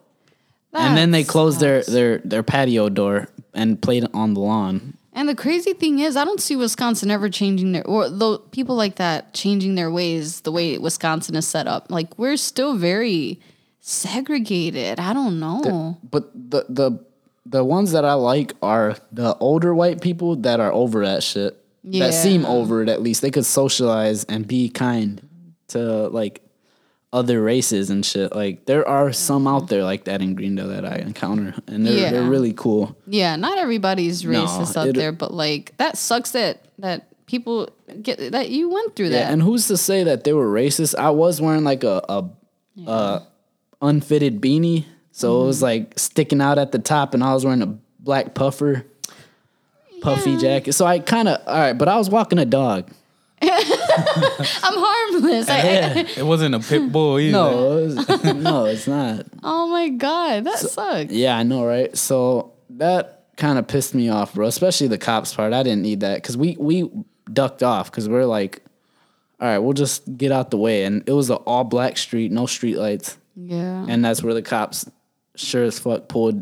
[0.74, 4.95] and then they That closed their, their their patio door and played on the lawn.
[5.16, 8.76] And the crazy thing is, I don't see Wisconsin ever changing their or though people
[8.76, 11.90] like that changing their ways the way Wisconsin is set up.
[11.90, 13.40] Like we're still very
[13.80, 15.00] segregated.
[15.00, 15.98] I don't know.
[16.12, 17.00] But the the
[17.46, 21.64] the ones that I like are the older white people that are over that shit.
[21.84, 22.08] Yeah.
[22.08, 23.22] That seem over it at least.
[23.22, 25.26] They could socialize and be kind
[25.70, 26.42] to like
[27.16, 28.36] other races and shit.
[28.36, 32.12] Like there are some out there like that in Greendale that I encounter, and they're
[32.12, 32.96] they're really cool.
[33.08, 37.70] Yeah, not everybody's racist out it- there, but like that sucks that that people
[38.02, 39.32] get that you went through Yeah, that.
[39.32, 40.94] and who's to say that they were racist?
[40.96, 42.30] I was wearing like a a,
[42.86, 43.24] a
[43.82, 45.66] unfitted beanie, so it was mm-hmm.
[45.66, 48.86] like sticking out at the top, and I was wearing a black puffer,
[50.02, 50.38] puffy Yeah.
[50.40, 50.74] jacket.
[50.74, 52.92] So I kind of all right, but I was walking a dog.
[54.64, 55.50] I'm harmless.
[55.50, 57.32] I, I- It wasn't a pit bull either.
[57.32, 59.26] No, it was- no, it's not.
[59.44, 61.12] oh my god, that sucks.
[61.12, 61.96] Yeah, I know, right?
[61.98, 64.48] So that kind of pissed me off, bro.
[64.48, 65.54] Especially the cops part.
[65.54, 66.90] I didn't need that because we we
[67.32, 68.64] ducked off because we're like,
[69.40, 72.32] all right, we'll just get out the way, and it was an all black street,
[72.32, 73.18] no street lights.
[73.38, 73.86] Yeah.
[73.90, 74.90] and that's where the cops
[75.36, 76.42] sure as fuck pulled,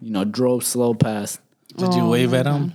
[0.00, 1.40] you know, drove slow past.
[1.76, 2.74] Did you oh wave at him?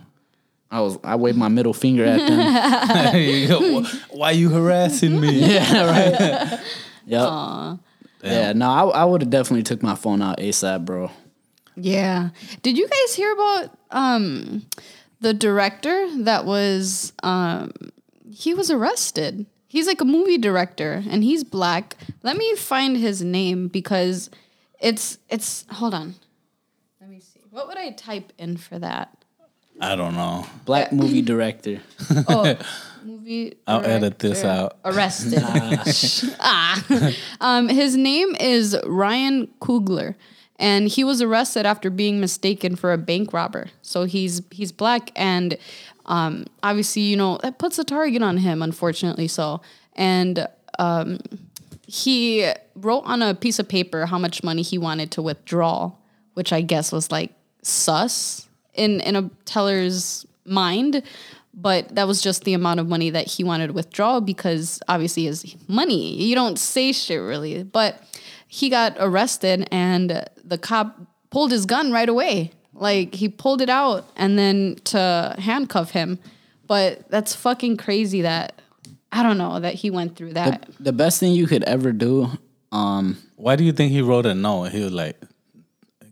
[0.74, 3.16] I was I waved my middle finger at them.
[3.16, 5.32] You go, Why you harassing me?
[5.54, 6.60] yeah, right.
[7.06, 7.80] Yep.
[8.24, 11.12] Yeah, no, I, I would have definitely took my phone out ASAP, bro.
[11.76, 12.30] Yeah.
[12.64, 14.66] Did you guys hear about um
[15.22, 17.72] the director that was um
[18.32, 19.46] he was arrested.
[19.68, 21.98] He's like a movie director and he's black.
[22.24, 24.32] Let me find his name because
[24.80, 26.16] it's it's hold on.
[27.00, 27.42] Let me see.
[27.52, 29.23] What would I type in for that?
[29.84, 30.46] I don't know.
[30.66, 31.82] Black movie director.
[32.28, 32.56] Oh,
[33.06, 33.56] movie.
[33.68, 34.78] I'll edit this out.
[34.86, 35.40] Arrested.
[36.40, 37.14] ah.
[37.42, 40.16] um, his name is Ryan Coogler,
[40.58, 43.68] and he was arrested after being mistaken for a bank robber.
[43.82, 45.58] So he's he's black, and
[46.06, 48.62] um, obviously, you know, that puts a target on him.
[48.62, 49.62] Unfortunately, so
[49.94, 50.48] and
[50.80, 51.20] um,
[51.88, 55.92] he wrote on a piece of paper how much money he wanted to withdraw,
[56.36, 61.04] which I guess was like sus in in a teller's mind.
[61.54, 65.26] But that was just the amount of money that he wanted to withdraw because obviously
[65.26, 66.16] his money.
[66.16, 67.64] You don't say shit really.
[67.64, 68.02] But
[68.48, 71.00] he got arrested and the cop
[71.30, 72.52] pulled his gun right away.
[72.74, 76.18] Like he pulled it out and then to handcuff him.
[76.66, 78.62] But that's fucking crazy that
[79.12, 80.68] I don't know that he went through that.
[80.80, 82.32] The best thing you could ever do,
[82.72, 84.72] um, Why do you think he wrote a note?
[84.72, 85.22] He was like,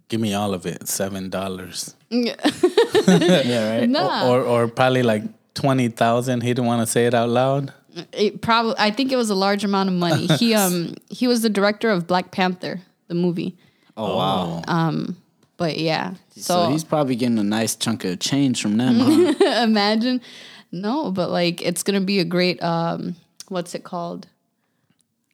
[0.07, 1.95] "Give me all of it, seven dollars."
[3.07, 3.89] yeah, right.
[3.89, 4.30] Nah.
[4.30, 6.41] or or probably like twenty thousand.
[6.41, 7.74] He didn't want to say it out loud.
[8.12, 10.28] it probably I think it was a large amount of money.
[10.38, 13.57] He um he was the director of Black Panther, the movie.
[13.95, 14.62] Oh wow.
[14.68, 15.18] Um,
[15.57, 16.16] But yeah.
[16.36, 18.99] so, So, he's probably getting a nice chunk of change from them.
[18.99, 19.64] Huh?
[19.64, 20.22] imagine
[20.72, 23.16] no, but like it's gonna be a great um
[23.47, 24.28] what's it called?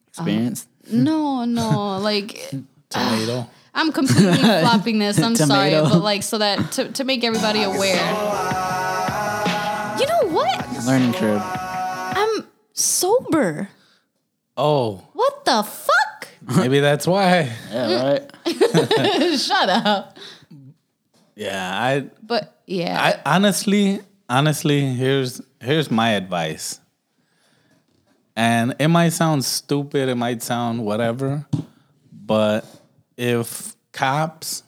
[0.08, 0.66] Experience.
[0.90, 2.50] No, no, like
[2.90, 3.48] Tomato.
[3.78, 5.18] I'm completely flopping this.
[5.20, 5.88] I'm sorry, Tomato.
[5.88, 7.94] but like so that to, to make everybody aware.
[9.98, 10.84] You know what?
[10.84, 11.40] Learning curve.
[11.44, 13.68] I'm sober.
[14.56, 16.28] oh, What the fuck?
[16.56, 17.52] maybe that's why.
[17.70, 19.38] Yeah, right.
[19.38, 20.16] Shut up.
[21.36, 22.98] Yeah, I But yeah.
[23.00, 26.80] I honestly, honestly, here's here's my advice.
[28.34, 31.46] And it might sound stupid, it might sound whatever,
[32.12, 32.64] but
[33.18, 34.62] if cops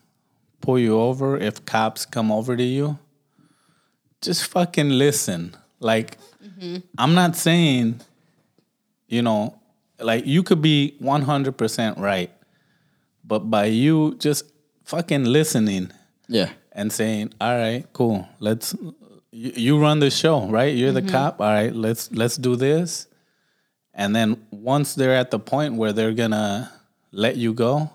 [0.60, 2.98] pull you over, if cops come over to you,
[4.20, 5.56] just fucking listen.
[5.78, 6.78] Like mm-hmm.
[6.98, 8.02] I'm not saying
[9.10, 9.58] you know,
[9.98, 12.30] like you could be 100% right,
[13.24, 14.44] but by you just
[14.84, 15.90] fucking listening
[16.28, 16.50] Yeah.
[16.72, 18.26] and saying, "All right, cool.
[18.38, 18.74] Let's
[19.32, 20.74] you, you run the show, right?
[20.74, 21.10] You're the mm-hmm.
[21.10, 21.40] cop.
[21.40, 23.08] All right, let's let's do this."
[23.92, 26.70] And then once they're at the point where they're to
[27.10, 27.90] let you go,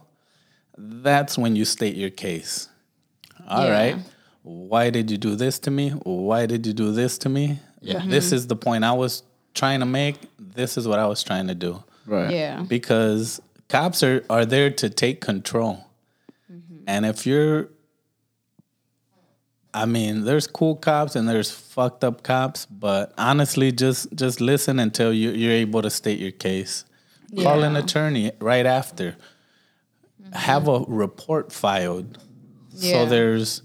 [0.78, 2.68] that's when you state your case.
[3.48, 3.72] All Yeah.
[3.72, 3.98] right.
[4.44, 5.90] Why did you do this to me?
[5.90, 7.60] Why did you do this to me?
[7.82, 8.04] Yeah.
[8.06, 8.36] This mm-hmm.
[8.36, 9.24] is the point I was
[9.54, 10.18] trying to make.
[10.38, 12.32] This is what I was trying to do Right.
[12.32, 12.62] yeah.
[12.68, 15.86] because cops are, are there to take control.
[16.52, 16.84] Mm-hmm.
[16.88, 17.70] And if you're,
[19.74, 24.80] I mean, there's cool cops and there's fucked up cops, but honestly, just just listen
[24.80, 26.86] until you, you're able to state your case.
[27.42, 29.18] Call an attorney right after.
[30.36, 32.18] Have a report filed.
[32.78, 33.04] Yeah.
[33.04, 33.62] So there's,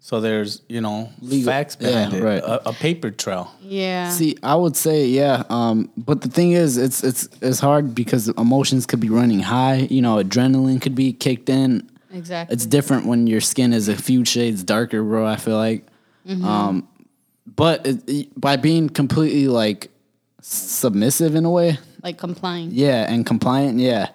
[0.00, 2.42] so there's you know Legal- facts behind yeah, it, right.
[2.42, 3.50] a, a paper trail.
[3.62, 4.10] Yeah.
[4.10, 8.28] See, I would say yeah, um, but the thing is, it's it's it's hard because
[8.28, 9.86] emotions could be running high.
[9.90, 11.88] You know, adrenaline could be kicked in.
[12.12, 12.54] exactly.
[12.54, 15.26] It's different when your skin is a few shades darker, bro.
[15.26, 15.86] I feel like,
[16.44, 16.86] um,
[17.56, 19.90] but it, it- by being completely like
[20.42, 22.70] submissive in a way, like complying.
[22.72, 24.10] yeah, and compliant, yeah,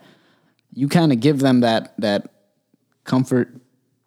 [0.73, 2.31] you kind of give them that that
[3.03, 3.49] comfort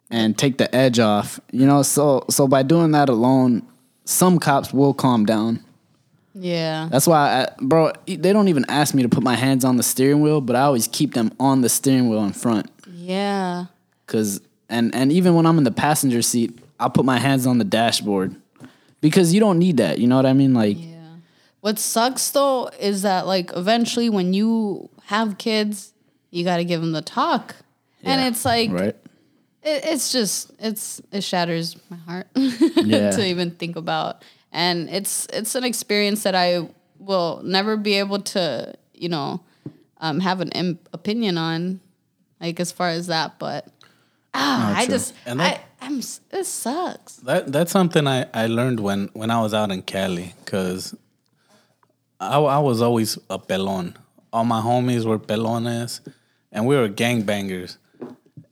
[0.09, 1.39] and take the edge off.
[1.51, 3.65] You know, so so by doing that alone,
[4.05, 5.63] some cops will calm down.
[6.37, 6.89] Yeah.
[6.91, 9.83] That's why, I, bro, they don't even ask me to put my hands on the
[9.83, 12.69] steering wheel, but I always keep them on the steering wheel in front.
[12.91, 13.67] Yeah.
[14.05, 17.57] Cause and and even when I'm in the passenger seat, I'll put my hands on
[17.57, 18.35] the dashboard
[18.99, 19.97] because you don't need that.
[19.99, 20.53] You know what I mean?
[20.53, 20.91] Like, Yeah.
[21.61, 25.93] What sucks though is that like eventually when you have kids,
[26.35, 27.55] you got to give them the talk.
[28.03, 28.95] And it's like right?
[29.63, 33.11] it, it's just it's it shatters my heart Yeah.
[33.11, 34.23] to even think about.
[34.51, 36.67] And it's it's an experience that I
[36.99, 39.41] will never be able to, you know,
[39.99, 41.79] um, have an Im- opinion on
[42.41, 43.67] like as far as that, but
[44.33, 44.93] ah, I true.
[44.95, 47.15] just And I that- I'm it sucks.
[47.17, 50.93] That that's something I, I learned when, when I was out in Cali because
[52.19, 53.95] I, I was always a pelon.
[54.33, 56.01] All my homies were pelones,
[56.55, 57.77] and we were gangbangers.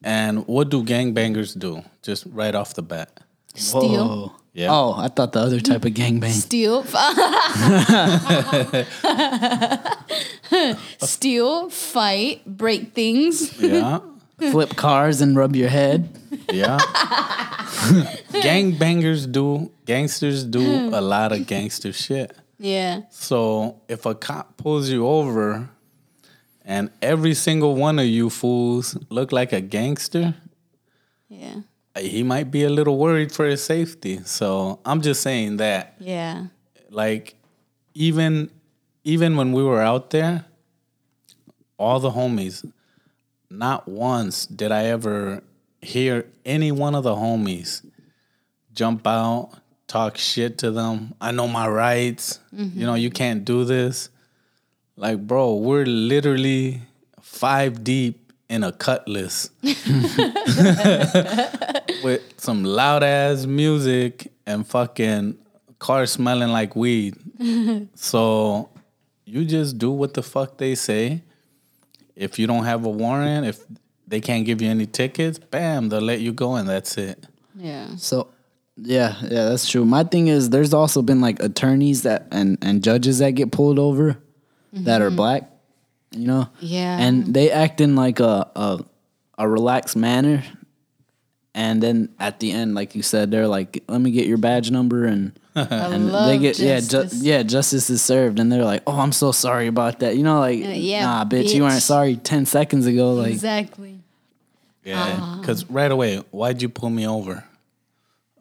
[0.04, 1.82] And what do gangbangers do?
[2.04, 3.22] Just right off the bat.
[3.56, 4.36] Steal.
[4.52, 4.68] Yeah.
[4.70, 6.30] Oh, I thought the other type of gangbang.
[6.30, 6.84] Steal.
[11.00, 13.58] Steal, fight, break things.
[13.60, 14.00] Yeah.
[14.52, 16.10] Flip cars and rub your head.
[16.52, 16.78] Yeah.
[18.44, 22.36] gangbangers do, gangsters do a lot of gangster shit.
[22.60, 23.04] Yeah.
[23.12, 25.70] So if a cop pulls you over
[26.66, 30.36] and every single one of you fools look like a gangster,
[31.30, 31.62] Yeah.
[31.98, 34.20] he might be a little worried for his safety.
[34.26, 36.48] So I'm just saying that, Yeah.
[36.90, 37.36] like,
[37.94, 38.50] even
[39.06, 40.46] even when we were out there,
[41.78, 42.64] all the homies,
[43.50, 45.44] not once did I ever
[45.82, 47.82] hear any one of the homies
[48.74, 49.50] jump out,
[49.88, 51.14] talk shit to them.
[51.20, 52.40] I know my rights.
[52.56, 52.80] Mm-hmm.
[52.80, 54.08] You know, you can't do this.
[54.96, 56.82] Like, bro, we're literally
[57.22, 59.50] five deep in a cutlass
[62.04, 65.36] with some loud ass music and fucking
[65.80, 67.16] car smelling like weed.
[67.96, 68.70] so
[69.26, 71.24] you just do what the fuck they say.
[72.16, 73.60] If you don't have a warrant, if
[74.08, 77.26] they can't give you any tickets, bam, they'll let you go and that's it.
[77.56, 77.96] Yeah.
[77.96, 78.28] So
[78.78, 79.86] yeah, yeah, that's true.
[79.86, 83.80] My thing is there's also been like attorneys that and and judges that get pulled
[83.80, 84.20] over
[84.74, 85.50] that are black,
[86.12, 86.50] you know?
[86.60, 86.98] Yeah.
[86.98, 88.84] And they act in like a a,
[89.38, 90.44] a relaxed manner.
[91.56, 94.72] And then at the end, like you said, they're like, "Let me get your badge
[94.72, 97.22] number," and and love they get yeah, ju- justice.
[97.22, 100.40] yeah, justice is served, and they're like, "Oh, I'm so sorry about that," you know,
[100.40, 104.00] like, yeah, nah, bitch, you weren't sorry ten seconds ago, like, Exactly.
[104.84, 107.44] Yeah, because right away, why'd you pull me over?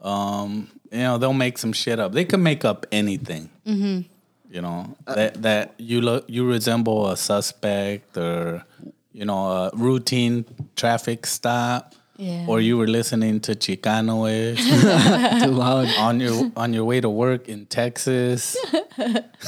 [0.01, 2.13] Um, you know they'll make some shit up.
[2.13, 3.51] They can make up anything.
[3.67, 4.09] Mm-hmm.
[4.53, 8.65] You know uh, that that you look you resemble a suspect or
[9.13, 10.45] you know a routine
[10.77, 11.95] traffic stop.
[12.19, 12.45] Yeah.
[12.47, 14.61] Or you were listening to Chicanoish
[15.43, 15.89] too loud.
[15.99, 18.55] on your on your way to work in Texas.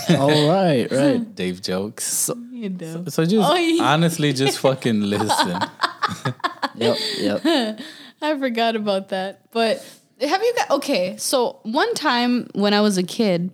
[0.09, 1.35] All right, right, right.
[1.43, 2.05] Dave jokes.
[2.05, 3.05] So, You know.
[3.09, 3.85] so just Oh, yeah.
[3.85, 5.61] honestly, just fucking listen.
[6.75, 7.41] Yep, yep.
[8.23, 9.51] I forgot about that.
[9.53, 9.85] But
[10.21, 11.17] have you got okay?
[11.19, 13.51] So one time when I was a kid,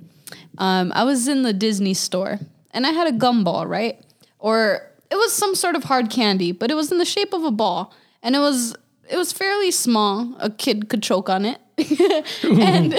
[0.60, 2.38] um, I was in the Disney store
[2.70, 3.98] and I had a gumball, right?
[4.38, 7.42] Or it was some sort of hard candy, but it was in the shape of
[7.44, 7.92] a ball,
[8.22, 8.76] and it was
[9.08, 10.36] it was fairly small.
[10.38, 11.58] A kid could choke on it.
[12.44, 12.94] and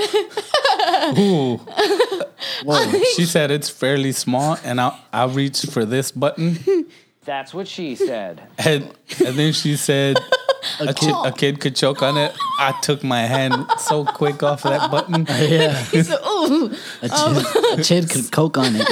[1.17, 1.57] Ooh.
[2.63, 3.03] Whoa.
[3.15, 6.87] She said it's fairly small, and I'll, I'll reach for this button.
[7.23, 8.41] That's what she said.
[8.57, 8.91] And,
[9.23, 10.17] and then she said
[10.79, 12.35] a kid, a kid could choke on it.
[12.59, 15.25] I took my hand so quick off that button.
[15.41, 18.87] Yeah, he said, "Ooh." a um, chid, a chid could coke on it.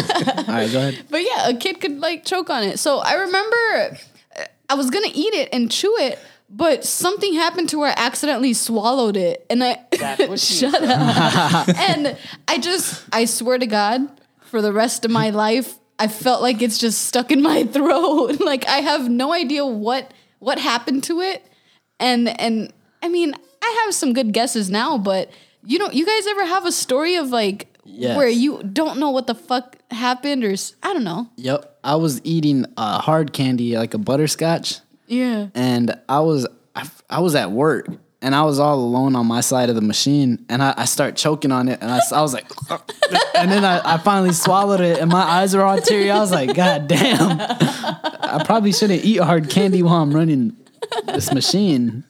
[0.50, 1.06] All right, go ahead.
[1.10, 2.80] But yeah, a kid could like choke on it.
[2.80, 3.98] So I remember
[4.70, 8.54] I was gonna eat it and chew it, but something happened to where I accidentally
[8.54, 11.70] swallowed it, and I That's shut up.
[11.70, 12.18] and
[12.48, 14.08] I just, I swear to God,
[14.42, 18.40] for the rest of my life, I felt like it's just stuck in my throat.
[18.40, 21.46] like I have no idea what what happened to it,
[22.00, 22.72] and and
[23.04, 25.30] I mean I have some good guesses now, but
[25.66, 28.16] you know, you guys ever have a story of like Yes.
[28.18, 31.28] where you don't know what the fuck happened or I don't know.
[31.38, 34.76] Yep, I was eating uh, hard candy like a butterscotch,
[35.08, 35.48] Yeah.
[35.56, 37.88] and I was I, I was at work,
[38.22, 41.16] and I was all alone on my side of the machine, and I, I start
[41.16, 42.46] choking on it, and I was like,
[43.36, 46.12] and then I, I finally swallowed it, and my eyes were all teary.
[46.12, 50.56] I was like, God damn, I probably shouldn't eat hard candy while I'm running
[51.06, 52.04] this machine.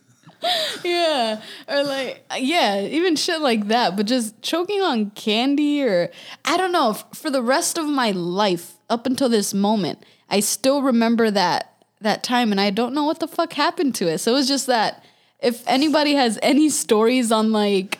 [0.83, 1.41] Yeah.
[1.67, 6.09] Or like yeah, even shit like that, but just choking on candy or
[6.45, 10.81] I don't know, for the rest of my life up until this moment, I still
[10.81, 14.19] remember that that time and I don't know what the fuck happened to it.
[14.19, 15.03] So it was just that
[15.41, 17.99] if anybody has any stories on like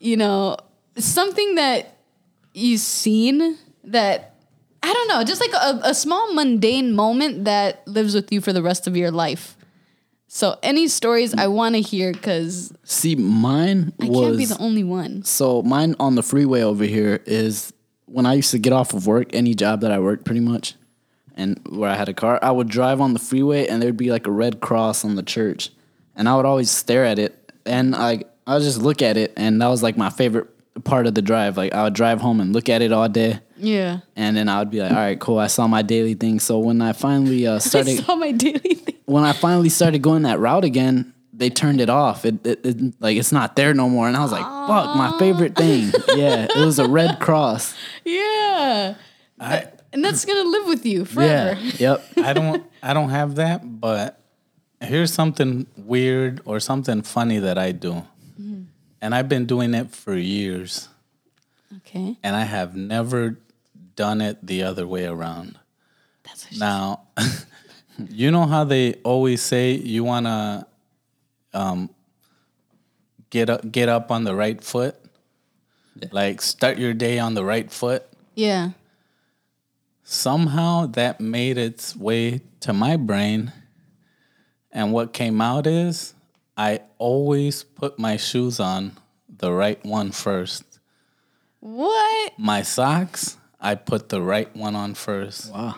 [0.00, 0.56] you know,
[0.96, 1.96] something that
[2.54, 4.34] you've seen that
[4.82, 8.52] I don't know, just like a, a small mundane moment that lives with you for
[8.52, 9.56] the rest of your life.
[10.30, 14.58] So any stories I want to hear because See, mine I was can't be the
[14.58, 15.24] only one.
[15.24, 17.72] So mine on the freeway over here is
[18.04, 20.74] when I used to get off of work, any job that I worked pretty much,
[21.34, 24.10] and where I had a car, I would drive on the freeway and there'd be
[24.10, 25.70] like a red cross on the church.
[26.14, 29.32] And I would always stare at it and I I would just look at it
[29.36, 30.48] and that was like my favorite
[30.84, 31.56] part of the drive.
[31.56, 33.40] Like I would drive home and look at it all day.
[33.56, 34.00] Yeah.
[34.14, 35.38] And then I would be like, all right, cool.
[35.38, 36.38] I saw my daily thing.
[36.38, 38.97] So when I finally uh, I started, saw my daily thing.
[39.08, 42.24] When I finally started going that route again, they turned it off.
[42.24, 44.06] It, it, it like it's not there no more.
[44.08, 45.92] And I was like, fuck, my favorite thing.
[46.16, 47.74] Yeah, it was a red cross.
[48.04, 48.94] Yeah.
[49.40, 51.60] I, And that's going to live with you forever.
[51.60, 51.72] Yeah.
[51.78, 52.04] Yep.
[52.18, 54.20] I don't I don't have that, but
[54.80, 58.04] here's something weird or something funny that I do.
[58.40, 58.62] Mm-hmm.
[59.00, 60.88] And I've been doing it for years.
[61.78, 62.16] Okay.
[62.22, 63.38] And I have never
[63.94, 65.58] done it the other way around.
[66.24, 67.02] That's what she Now,
[68.10, 70.66] you know how they always say you want to
[71.52, 71.90] um,
[73.30, 74.96] get up, get up on the right foot,
[76.12, 78.04] like start your day on the right foot.
[78.34, 78.70] Yeah.
[80.04, 83.52] Somehow that made its way to my brain,
[84.72, 86.14] and what came out is
[86.56, 88.92] I always put my shoes on
[89.28, 90.64] the right one first.
[91.60, 92.38] What?
[92.38, 95.52] My socks, I put the right one on first.
[95.52, 95.74] Wow.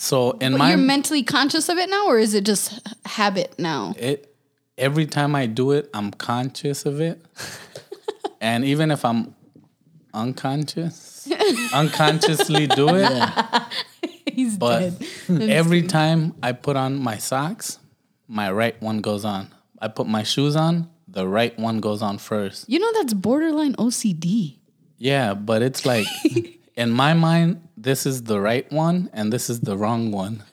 [0.00, 3.58] So in But my you're mentally conscious of it now, or is it just habit
[3.58, 3.94] now?
[3.98, 4.32] it
[4.78, 7.20] every time I do it, I'm conscious of it.
[8.40, 9.34] and even if I'm
[10.14, 11.28] unconscious,
[11.74, 13.32] unconsciously do it.
[14.32, 15.42] He's But dead.
[15.50, 17.78] every time I put on my socks,
[18.28, 19.48] my right one goes on.
[19.80, 22.68] I put my shoes on, the right one goes on first.
[22.68, 24.58] You know that's borderline OCD.
[24.98, 26.06] Yeah, but it's like
[26.76, 30.44] in my mind, this is the right one and this is the wrong one.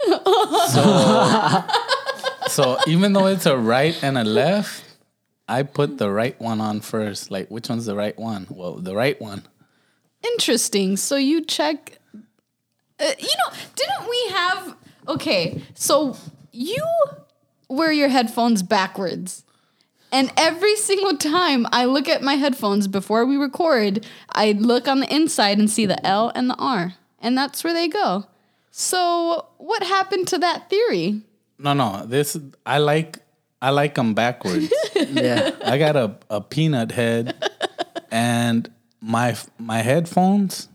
[0.67, 1.63] So,
[2.47, 4.83] so even though it's a right and a left,
[5.47, 7.29] I put the right one on first.
[7.29, 8.47] Like, which one's the right one?
[8.49, 9.43] Well, the right one.
[10.23, 10.97] Interesting.
[10.97, 11.99] So you check.
[12.99, 14.75] Uh, you know, didn't we have?
[15.07, 16.17] Okay, so
[16.51, 16.83] you
[17.69, 19.43] wear your headphones backwards.
[20.11, 25.01] And every single time I look at my headphones before we record, I look on
[25.01, 26.95] the inside and see the L and the R.
[27.25, 28.25] And that's where they go.
[28.69, 31.21] So, what happened to that theory?
[31.57, 32.05] No, no.
[32.05, 33.17] This I like.
[33.61, 34.71] I like them backwards.
[34.95, 35.51] Yeah.
[35.63, 37.35] I got a, a peanut head,
[38.11, 38.69] and
[39.01, 40.69] my my headphones.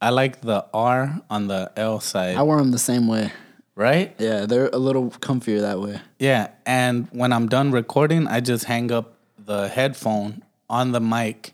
[0.00, 3.30] I like the R on the L side, I wear them the same way.
[3.74, 4.14] right?
[4.18, 6.00] Yeah, they're a little comfier that way.
[6.18, 11.53] Yeah, and when I'm done recording, I just hang up the headphone on the mic,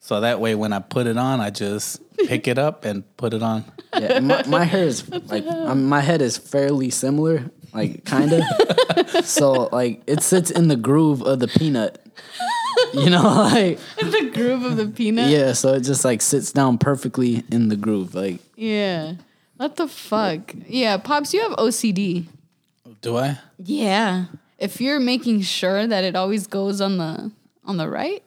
[0.00, 3.34] so that way when I put it on, I just pick it up and put
[3.34, 3.64] it on.
[3.98, 9.24] Yeah, my, my hair is like um, my head is fairly similar, like kind of.
[9.24, 12.04] so like it sits in the groove of the peanut.
[12.94, 13.22] You know,
[13.52, 15.28] like the groove of the peanut?
[15.30, 15.52] yeah.
[15.52, 18.14] So it just like sits down perfectly in the groove.
[18.14, 19.14] Like Yeah.
[19.56, 20.54] What the fuck?
[20.66, 22.26] Yeah, Pops, you have OCD.
[23.02, 23.38] Do I?
[23.58, 24.26] Yeah.
[24.58, 27.30] If you're making sure that it always goes on the
[27.64, 28.24] on the right,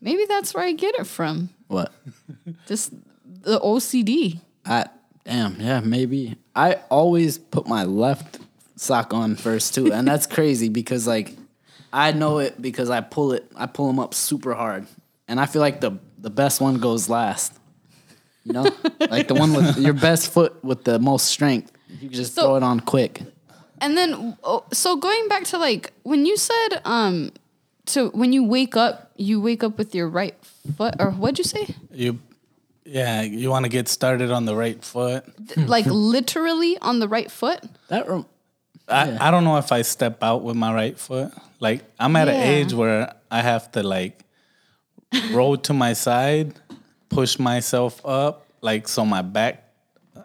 [0.00, 1.50] maybe that's where I get it from.
[1.68, 1.92] what?
[2.66, 2.92] Just
[3.42, 4.40] the OCD.
[4.64, 4.86] I
[5.24, 6.36] damn yeah maybe.
[6.54, 8.38] I always put my left
[8.76, 11.34] sock on first too, and that's crazy because like
[11.92, 13.50] I know it because I pull it.
[13.56, 14.86] I pull them up super hard,
[15.26, 17.52] and I feel like the the best one goes last.
[18.44, 18.66] You know,
[19.10, 21.72] like the one with your best foot with the most strength.
[21.88, 23.22] You can just So- throw it on quick.
[23.80, 27.30] And then oh, so going back to like when you said um
[27.88, 30.34] to when you wake up, you wake up with your right
[30.76, 31.74] foot or what'd you say?
[31.92, 32.18] You,
[32.84, 35.24] yeah, you want to get started on the right foot.
[35.56, 37.60] like literally on the right foot?
[37.88, 38.26] That rem-
[38.88, 41.32] I, I don't know if I step out with my right foot.
[41.60, 44.24] Like I'm at an age where I have to like
[45.32, 46.54] roll to my side,
[47.08, 49.67] push myself up, like so my back.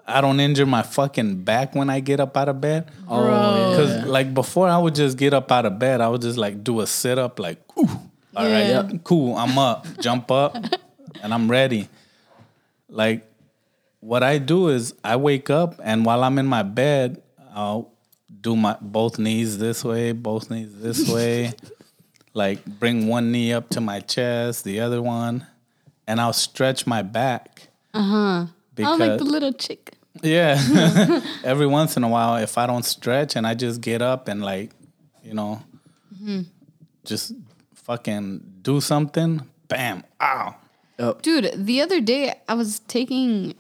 [0.06, 2.92] I don't injure my fucking back when I get up out of bed.
[3.10, 6.02] Oh, Cause like before, I would just get up out of bed.
[6.02, 7.90] I would just like do a sit up, like, ooh,
[8.36, 8.90] all right, Yeah.
[9.04, 10.56] cool, I'm up, jump up,
[11.22, 11.88] and I'm ready.
[12.90, 13.26] Like,
[14.02, 17.22] what I do is I wake up, and while I'm in my bed,
[17.56, 17.92] I'll
[18.42, 21.54] do my both knees this way, both knees this way,
[22.34, 25.48] like bring one knee up to my chest, the other one,
[26.08, 27.70] and I'll stretch my back.
[27.94, 28.48] Uh
[28.80, 28.94] huh.
[28.94, 29.94] I'm like the little chick.
[30.22, 31.22] Yeah.
[31.44, 34.42] Every once in a while, if I don't stretch and I just get up and
[34.42, 34.72] like,
[35.24, 35.62] you know,
[37.06, 37.34] just
[37.76, 40.56] fucking do something, bam, ow.
[41.22, 43.56] Dude, the other day I was taking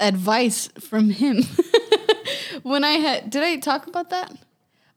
[0.00, 1.44] advice from him.
[2.62, 4.32] when I had did I talk about that?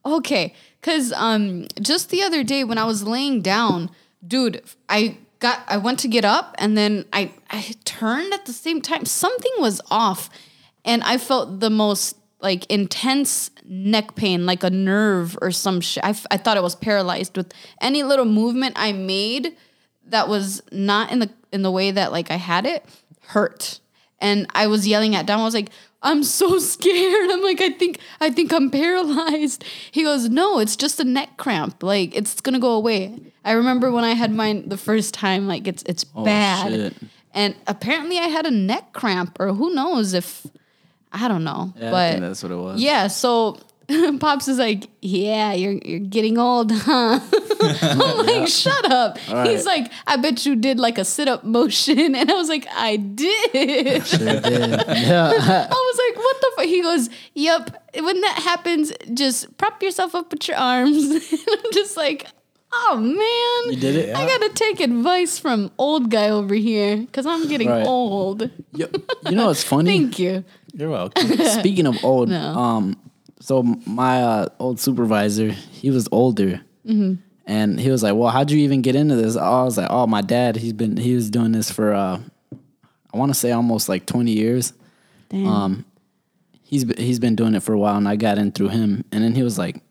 [0.05, 3.91] Okay, cuz um just the other day when I was laying down,
[4.25, 8.53] dude, I got I went to get up and then I I turned at the
[8.53, 9.05] same time.
[9.05, 10.29] Something was off
[10.85, 16.03] and I felt the most like intense neck pain, like a nerve or some shit.
[16.03, 19.55] I, f- I thought I was paralyzed with any little movement I made
[20.07, 22.85] that was not in the in the way that like I had it
[23.27, 23.79] hurt.
[24.23, 25.41] And I was yelling at Dom.
[25.41, 25.69] I was like,
[26.01, 27.29] I'm so scared.
[27.29, 29.63] I'm like, I think I think I'm paralyzed.
[29.91, 31.83] He goes, No, it's just a neck cramp.
[31.83, 33.19] Like it's gonna go away.
[33.45, 36.71] I remember when I had mine the first time, like it's it's oh, bad.
[36.71, 36.93] shit.
[37.35, 40.45] And apparently I had a neck cramp, or who knows if
[41.11, 41.73] I don't know.
[41.77, 42.81] Yeah, I but think that's what it was.
[42.81, 43.57] yeah, so
[44.19, 47.19] Pops is like, yeah, you're you're getting old, huh?
[47.81, 49.17] I'm like, shut up.
[49.17, 52.65] He's like, I bet you did like a sit up motion, and I was like,
[52.71, 54.05] I did.
[54.05, 54.41] Sure did.
[54.87, 55.67] yeah.
[55.69, 56.65] I was like, what the fuck?
[56.65, 57.83] He goes, yep.
[57.95, 61.11] When that happens, just prop yourself up with your arms.
[61.11, 62.25] I'm just like,
[62.71, 64.15] oh man, You did it?
[64.15, 67.85] I gotta take advice from old guy over here because I'm getting Right.
[67.85, 68.49] old.
[68.73, 68.87] You,
[69.29, 69.91] you know what's funny?
[69.99, 70.43] Thank you.
[70.73, 71.27] You're welcome.
[71.37, 72.39] Speaking of old, No.
[72.39, 72.97] um,
[73.43, 77.15] so my uh, old supervisor, he was older, Mm-hmm.
[77.45, 80.07] and he was like, "Well, how'd you even get into this?" I was like, "Oh,
[80.07, 82.19] my dad, he's been he was doing this for uh,
[83.13, 84.73] I want to say almost like twenty years.
[85.29, 85.47] Damn.
[85.47, 85.85] Um,
[86.61, 89.03] he's been, he's been doing it for a while, and I got in through him.
[89.11, 89.81] And then he was like,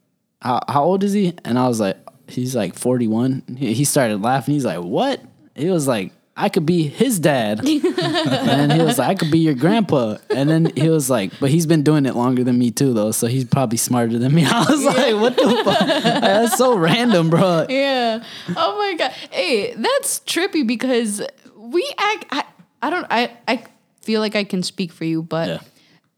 [0.41, 1.97] "How how old is he?" And I was like,
[2.29, 4.55] "He's like 41." He, he started laughing.
[4.55, 5.21] He's like, "What?"
[5.55, 6.13] He was like.
[6.37, 7.61] I could be his dad.
[7.69, 10.17] and he was like, I could be your grandpa.
[10.35, 13.11] And then he was like, but he's been doing it longer than me too, though.
[13.11, 14.47] So he's probably smarter than me.
[14.51, 15.87] I was like, what the fuck?
[16.23, 17.67] That's so random, bro.
[17.69, 18.25] Yeah.
[18.57, 19.11] Oh my god.
[19.31, 21.21] Hey, that's trippy because
[21.57, 22.27] we act.
[22.31, 22.45] I,
[22.81, 23.07] I don't.
[23.11, 23.65] I I
[24.01, 25.59] feel like I can speak for you, but Yeah.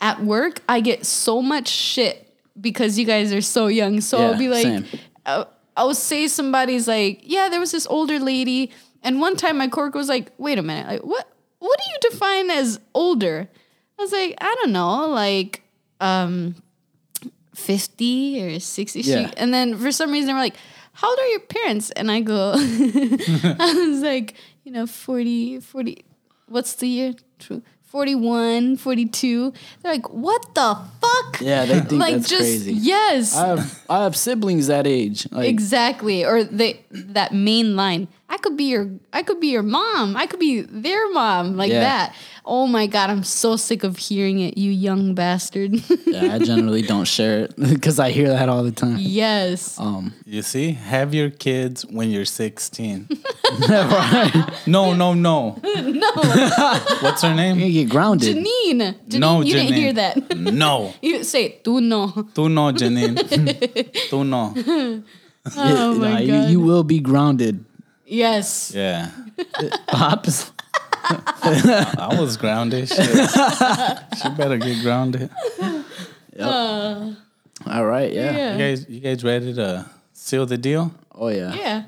[0.01, 4.01] at work I get so much shit because you guys are so young.
[4.01, 4.85] So I'll be like.
[5.27, 5.45] I'll, uh,
[5.77, 8.71] I'll say somebody's like, yeah, there was this older lady,
[9.05, 11.29] and one time my coworker was like, wait a minute, like what?
[11.61, 13.49] What do you define as older?
[13.99, 15.63] I was like, I don't know, like
[16.01, 16.57] um
[17.55, 19.31] 50 or 60 She- Yeah.
[19.37, 20.57] and then for some reason they were like
[20.93, 24.35] how old are your parents and i go i was like
[24.65, 26.05] you know 40 40
[26.49, 29.53] what's the year Tw- 41 42
[29.83, 32.73] they're like what the fuck Yeah, they think like that's just crazy.
[32.73, 35.29] yes I have I have siblings that age.
[35.31, 39.63] Like, exactly or they that main line i could be your i could be your
[39.63, 41.81] mom i could be their mom like Yeah.
[41.81, 42.15] that
[42.45, 45.73] oh my god i'm so sick of hearing it you young bastard
[46.07, 48.97] yeah, I generally don't share it because I hear that all the time.
[49.01, 53.09] yes Um, You see, have your kids when you're 16.
[54.67, 55.57] No, no, no.
[55.65, 56.11] no
[57.01, 57.57] What's her name?
[57.59, 57.73] you name?
[57.73, 58.37] get grounded.
[58.37, 60.93] janine janine No, you didn't hear that No.
[61.03, 63.15] you say tú no Tú no, Janine.
[64.11, 64.53] Tú no.
[64.57, 65.03] oh
[65.57, 67.65] Nah, my you, god you will be grounded.
[68.07, 69.11] Yes Yeah.
[69.89, 70.53] Pops.
[71.07, 72.89] I was grounded.
[72.89, 72.99] Shit.
[74.23, 75.31] She better get grounded.
[76.37, 76.41] Yep.
[76.41, 77.13] Uh,
[77.67, 78.31] all right, yeah.
[78.33, 80.93] You yeah guys, you guys ready to seal the deal?
[81.15, 81.53] Oh yeah.
[81.55, 81.83] yeah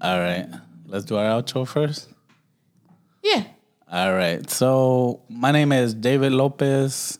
[0.00, 0.48] All right.
[0.86, 2.08] Let's do our outro first.
[3.22, 3.44] yeah
[3.90, 4.48] All right.
[4.50, 7.18] So my name is David Lopez,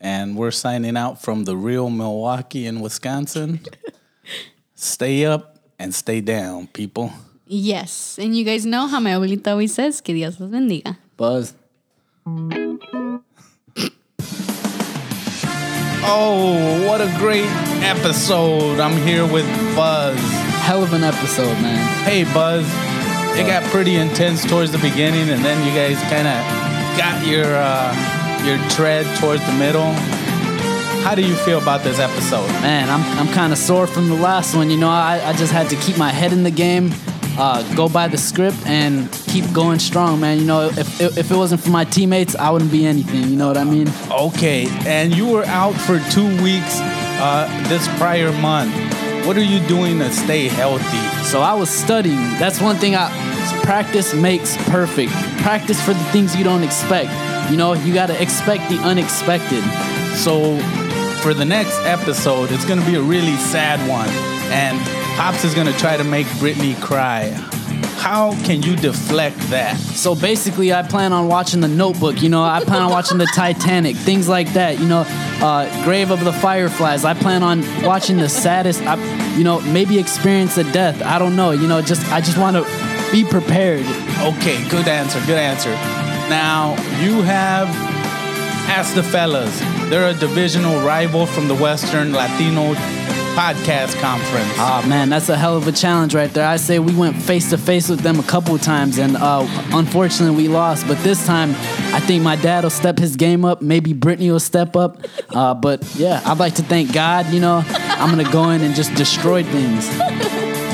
[0.00, 3.60] and we're signing out from the real Milwaukee in Wisconsin.
[4.74, 7.12] stay up and stay down, people.
[7.46, 10.96] Yes, and you guys know how my abuelita always says, que Dios los bendiga.
[11.16, 11.54] Buzz.
[16.08, 17.48] Oh, what a great
[17.82, 18.78] episode.
[18.78, 19.44] I'm here with
[19.74, 20.16] Buzz.
[20.62, 22.04] Hell of an episode, man.
[22.04, 22.64] Hey, Buzz.
[23.36, 27.44] It got pretty intense towards the beginning, and then you guys kind of got your
[27.46, 27.92] uh,
[28.44, 29.92] your tread towards the middle.
[31.02, 32.46] How do you feel about this episode?
[32.62, 34.70] Man, I'm I'm kind of sore from the last one.
[34.70, 36.90] You know, I, I just had to keep my head in the game,
[37.38, 40.38] uh, go by the script, and keep going strong, man.
[40.38, 43.24] You know, if, if if it wasn't for my teammates, I wouldn't be anything.
[43.24, 43.88] You know what I mean?
[44.10, 46.78] Okay, and you were out for two weeks
[47.20, 48.74] uh, this prior month.
[49.26, 51.24] What are you doing to stay healthy?
[51.24, 52.16] So I was studying.
[52.38, 53.10] That's one thing I
[53.64, 55.12] practice makes perfect.
[55.42, 57.10] Practice for the things you don't expect.
[57.50, 59.62] You know, you got to expect the unexpected.
[60.14, 60.58] So,
[61.20, 64.08] for the next episode, it's gonna be a really sad one,
[64.52, 64.78] and
[65.16, 67.30] Pops is gonna try to make Brittany cry.
[67.96, 69.76] How can you deflect that?
[69.78, 72.22] So basically, I plan on watching The Notebook.
[72.22, 74.78] You know, I plan on watching The Titanic, things like that.
[74.78, 75.04] You know,
[75.40, 77.04] uh, Grave of the Fireflies.
[77.04, 78.82] I plan on watching the saddest.
[78.82, 78.96] I,
[79.36, 81.02] you know, maybe experience a death.
[81.02, 81.50] I don't know.
[81.50, 82.64] You know, just I just want to
[83.10, 83.86] be prepared.
[84.20, 85.70] Okay, good answer, good answer.
[86.28, 86.72] Now,
[87.02, 87.68] you have
[88.68, 89.58] asked the Fellas.
[89.88, 92.74] They're a divisional rival from the Western Latino
[93.36, 94.50] Podcast Conference.
[94.56, 96.48] Oh man, that's a hell of a challenge right there.
[96.48, 100.34] I say we went face to face with them a couple times, and uh, unfortunately
[100.34, 100.88] we lost.
[100.88, 101.50] But this time,
[101.94, 103.60] I think my dad will step his game up.
[103.60, 105.04] Maybe Brittany will step up.
[105.28, 107.26] Uh, but yeah, I'd like to thank God.
[107.26, 109.86] You know, I'm gonna go in and just destroy things.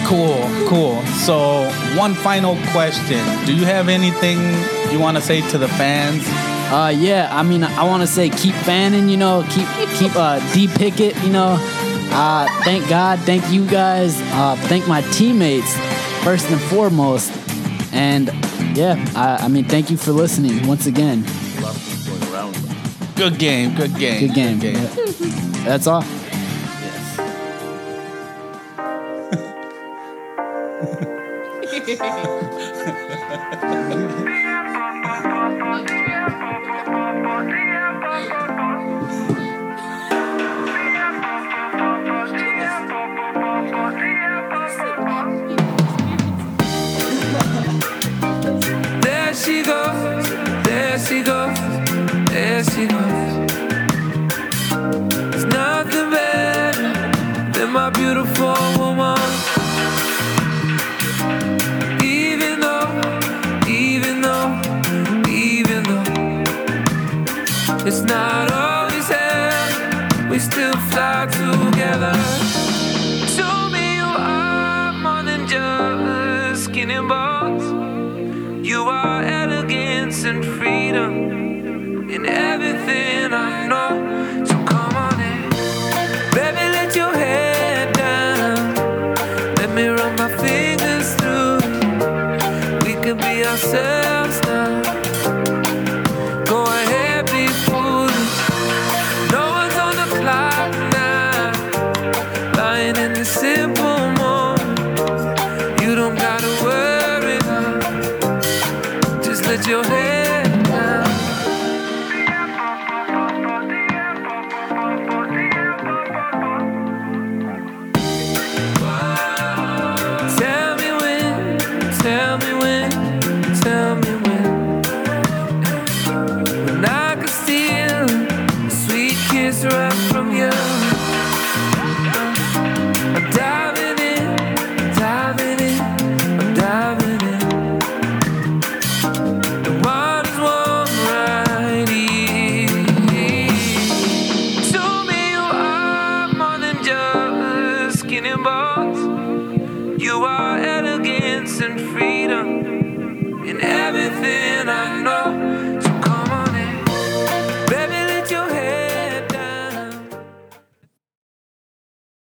[0.06, 1.02] Cool, cool.
[1.26, 3.24] So, one final question.
[3.44, 4.39] Do you have anything
[4.93, 6.24] you want to say to the fans?
[6.72, 9.09] Uh, yeah, I mean, I want to say keep fanning.
[9.09, 9.66] You know, keep
[9.98, 11.14] keep uh, D Pickett.
[11.22, 11.59] You know,
[12.12, 15.74] uh, thank God, thank you guys, uh, thank my teammates
[16.22, 17.32] first and foremost,
[17.93, 18.28] and
[18.76, 21.24] yeah, I, I mean, thank you for listening once again.
[23.14, 24.26] Good game, good game.
[24.26, 24.60] Good game.
[24.60, 24.72] Yeah.
[25.64, 26.05] That's all.
[33.82, 34.28] There
[52.87, 53.59] goes.
[55.31, 56.93] There's nothing better
[57.53, 58.72] than my beautiful
[82.33, 83.22] everything